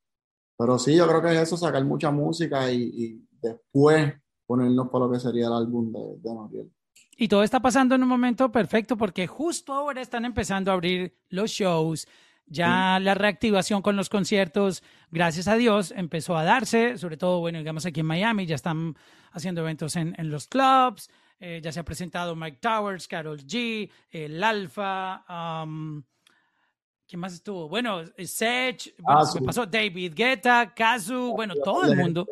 Pero 0.59 0.79
sí, 0.79 0.97
yo 0.97 1.07
creo 1.07 1.23
que 1.23 1.35
es 1.35 1.43
eso, 1.43 1.57
sacar 1.57 1.85
mucha 1.85 2.11
música 2.11 2.71
y, 2.73 3.23
después 3.41 4.15
ponernos 4.47 4.89
por 4.89 5.03
lo 5.03 5.11
que 5.11 5.21
sería 5.21 5.47
el 5.47 5.53
álbum 5.53 5.93
de, 5.93 6.17
de 6.19 6.35
Mariel. 6.35 6.76
Y 7.17 7.29
todo 7.29 7.43
está 7.43 7.61
pasando 7.61 7.95
en 7.95 8.03
un 8.03 8.09
momento 8.09 8.53
perfecto 8.53 8.97
porque 8.97 9.27
justo 9.27 9.73
ahora 9.73 10.03
están 10.03 10.27
empezando 10.27 10.71
a 10.71 10.75
abrir 10.75 11.17
los 11.31 11.51
shows, 11.51 12.07
ya 12.47 12.99
la 13.01 13.15
reactivación 13.15 13.81
con 13.81 13.97
los 13.97 14.09
conciertos, 14.09 14.83
gracias 15.11 15.49
a 15.49 15.57
Dios, 15.57 15.93
empezó 15.97 16.37
a 16.37 16.45
darse, 16.45 16.99
sobre 16.99 17.17
todo, 17.17 17.41
bueno, 17.41 17.59
digamos 17.59 17.87
aquí 17.87 18.01
en 18.01 18.07
Miami, 18.07 18.45
ya 18.47 18.55
están 18.55 18.97
haciendo 19.33 19.63
eventos 19.63 19.97
en, 19.97 20.15
en 20.19 20.31
los 20.31 20.47
clubs, 20.47 21.09
eh, 21.41 21.61
ya 21.63 21.73
se 21.73 21.81
ha 21.81 21.85
presentado 21.85 22.37
Mike 22.37 22.59
Towers, 22.61 23.09
Carol 23.09 23.39
G, 23.39 23.91
el 24.11 24.45
Alfa, 24.45 25.25
um, 25.65 26.03
¿quién 27.09 27.21
más 27.21 27.33
estuvo? 27.33 27.69
Bueno, 27.69 28.05
Sech, 28.19 28.95
bueno, 28.99 29.21
ah, 29.21 29.41
pasó 29.45 29.67
David 29.67 30.13
Guetta, 30.15 30.73
Kazu, 30.75 31.33
bueno, 31.35 31.55
todo 31.65 31.85
el 31.85 31.97
mundo. 31.97 32.27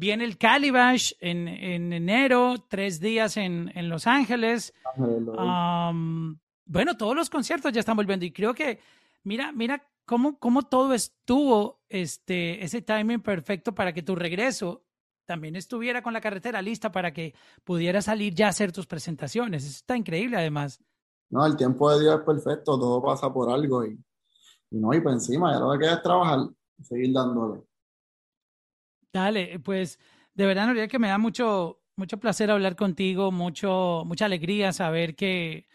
Viene 0.00 0.24
el 0.24 0.38
Calibash 0.38 1.12
en, 1.20 1.46
en 1.46 1.92
enero, 1.92 2.56
tres 2.68 3.00
días 3.00 3.36
en, 3.36 3.70
en 3.74 3.88
Los 3.88 4.06
Ángeles. 4.06 4.72
Um, 4.96 6.38
bueno, 6.64 6.96
todos 6.96 7.14
los 7.14 7.28
conciertos 7.28 7.72
ya 7.72 7.80
están 7.80 7.96
volviendo 7.96 8.24
y 8.24 8.32
creo 8.32 8.54
que 8.54 8.80
Mira, 9.22 9.52
mira 9.52 9.86
cómo, 10.06 10.38
cómo 10.38 10.62
todo 10.62 10.94
estuvo, 10.94 11.80
este, 11.88 12.64
ese 12.64 12.82
timing 12.82 13.20
perfecto 13.20 13.74
para 13.74 13.92
que 13.92 14.02
tu 14.02 14.14
regreso 14.14 14.84
también 15.26 15.56
estuviera 15.56 16.02
con 16.02 16.12
la 16.12 16.20
carretera 16.20 16.62
lista 16.62 16.90
para 16.90 17.12
que 17.12 17.34
pudiera 17.64 18.02
salir 18.02 18.34
ya 18.34 18.46
a 18.46 18.50
hacer 18.50 18.72
tus 18.72 18.86
presentaciones. 18.86 19.64
Eso 19.64 19.76
está 19.76 19.96
increíble 19.96 20.36
además. 20.36 20.82
No, 21.28 21.46
el 21.46 21.56
tiempo 21.56 21.92
de 21.92 22.00
Dios 22.00 22.18
es 22.18 22.24
perfecto, 22.24 22.78
todo 22.78 23.02
pasa 23.02 23.32
por 23.32 23.50
algo 23.50 23.84
y, 23.84 23.96
no, 24.70 24.92
y 24.92 25.00
por 25.00 25.12
encima, 25.12 25.52
ya 25.52 25.60
lo 25.60 25.72
que 25.72 25.78
queda 25.80 25.94
es 25.94 26.02
trabajar 26.02 26.40
y 26.78 26.82
seguir 26.82 27.12
dándole. 27.12 27.60
Dale, 29.12 29.58
pues 29.60 29.98
de 30.34 30.46
verdad, 30.46 30.66
Noriel, 30.66 30.88
que 30.88 30.98
me 30.98 31.08
da 31.08 31.18
mucho, 31.18 31.80
mucho 31.96 32.18
placer 32.18 32.50
hablar 32.50 32.76
contigo, 32.76 33.32
mucho, 33.32 34.04
mucha 34.06 34.26
alegría 34.26 34.72
saber 34.72 35.16
que, 35.16 35.66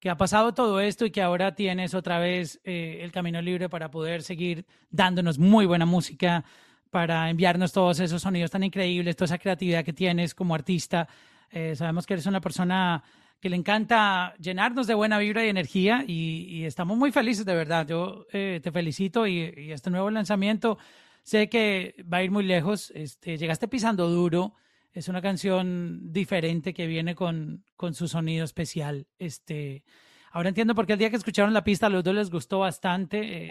que 0.00 0.10
ha 0.10 0.16
pasado 0.16 0.54
todo 0.54 0.80
esto 0.80 1.04
y 1.04 1.10
que 1.10 1.22
ahora 1.22 1.54
tienes 1.54 1.94
otra 1.94 2.18
vez 2.18 2.60
eh, 2.64 3.00
el 3.02 3.12
camino 3.12 3.40
libre 3.42 3.68
para 3.68 3.90
poder 3.90 4.22
seguir 4.22 4.66
dándonos 4.90 5.38
muy 5.38 5.66
buena 5.66 5.86
música, 5.86 6.44
para 6.90 7.30
enviarnos 7.30 7.72
todos 7.72 8.00
esos 8.00 8.22
sonidos 8.22 8.50
tan 8.50 8.64
increíbles, 8.64 9.16
toda 9.16 9.26
esa 9.26 9.38
creatividad 9.38 9.84
que 9.84 9.92
tienes 9.92 10.34
como 10.34 10.54
artista. 10.54 11.08
Eh, 11.50 11.76
sabemos 11.76 12.06
que 12.06 12.14
eres 12.14 12.26
una 12.26 12.40
persona 12.40 13.02
que 13.38 13.50
le 13.50 13.56
encanta 13.56 14.34
llenarnos 14.38 14.86
de 14.86 14.94
buena 14.94 15.18
vibra 15.18 15.44
y 15.44 15.48
energía 15.48 16.04
y, 16.06 16.64
estamos 16.64 16.96
muy 16.96 17.12
felices 17.12 17.44
de 17.44 17.54
verdad. 17.54 17.86
Yo 17.86 18.26
eh, 18.32 18.60
te 18.62 18.72
felicito 18.72 19.26
y, 19.26 19.52
y, 19.56 19.72
este 19.72 19.90
nuevo 19.90 20.10
lanzamiento 20.10 20.78
sé 21.22 21.48
que 21.48 21.94
va 22.12 22.18
a 22.18 22.22
ir 22.22 22.30
muy 22.30 22.44
lejos. 22.44 22.92
Este, 22.94 23.38
llegaste 23.38 23.68
pisando 23.68 24.08
duro. 24.08 24.54
Es 24.92 25.08
una 25.08 25.22
canción 25.22 26.12
diferente 26.12 26.74
que 26.74 26.86
viene 26.86 27.14
con, 27.14 27.64
con 27.76 27.94
su 27.94 28.08
sonido 28.08 28.44
especial. 28.44 29.06
Este, 29.18 29.84
ahora 30.32 30.50
entiendo 30.50 30.74
por 30.74 30.86
qué 30.86 30.92
el 30.92 30.98
día 30.98 31.10
que 31.10 31.16
escucharon 31.16 31.54
la 31.54 31.64
pista 31.64 31.86
a 31.86 31.90
los 31.90 32.04
dos 32.04 32.14
les 32.14 32.30
gustó 32.30 32.58
bastante. 32.58 33.46
Eh, 33.46 33.50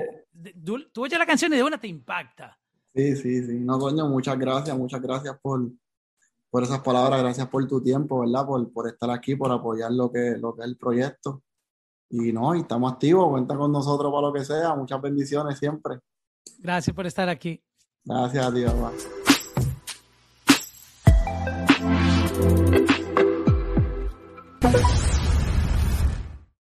tú, 0.63 1.01
oyes 1.01 1.17
la 1.17 1.25
canción 1.25 1.51
y 1.53 1.55
de 1.55 1.63
una 1.63 1.79
te 1.79 1.87
impacta. 1.87 2.59
Sí, 2.93 3.15
sí, 3.15 3.43
sí. 3.43 3.59
No, 3.59 3.79
coño, 3.79 4.07
muchas 4.07 4.37
gracias, 4.37 4.77
muchas 4.77 5.01
gracias 5.01 5.39
por, 5.41 5.67
por 6.49 6.63
esas 6.63 6.81
palabras, 6.81 7.21
gracias 7.21 7.47
por 7.47 7.65
tu 7.67 7.81
tiempo, 7.81 8.19
¿verdad? 8.19 8.45
Por, 8.45 8.71
por 8.71 8.87
estar 8.87 9.09
aquí, 9.09 9.35
por 9.35 9.51
apoyar 9.51 9.91
lo 9.91 10.11
que, 10.11 10.37
lo 10.37 10.55
que 10.55 10.61
es 10.61 10.67
el 10.67 10.77
proyecto. 10.77 11.41
Y 12.09 12.33
no, 12.33 12.53
y 12.53 12.59
estamos 12.59 12.91
activos, 12.91 13.29
cuenta 13.29 13.55
con 13.55 13.71
nosotros 13.71 14.11
para 14.11 14.27
lo 14.27 14.33
que 14.33 14.43
sea. 14.43 14.75
Muchas 14.75 15.01
bendiciones 15.01 15.57
siempre. 15.57 16.01
Gracias 16.59 16.95
por 16.95 17.05
estar 17.07 17.29
aquí. 17.29 17.63
Gracias 18.03 18.45
a 18.45 18.51
Dios. 18.51 18.73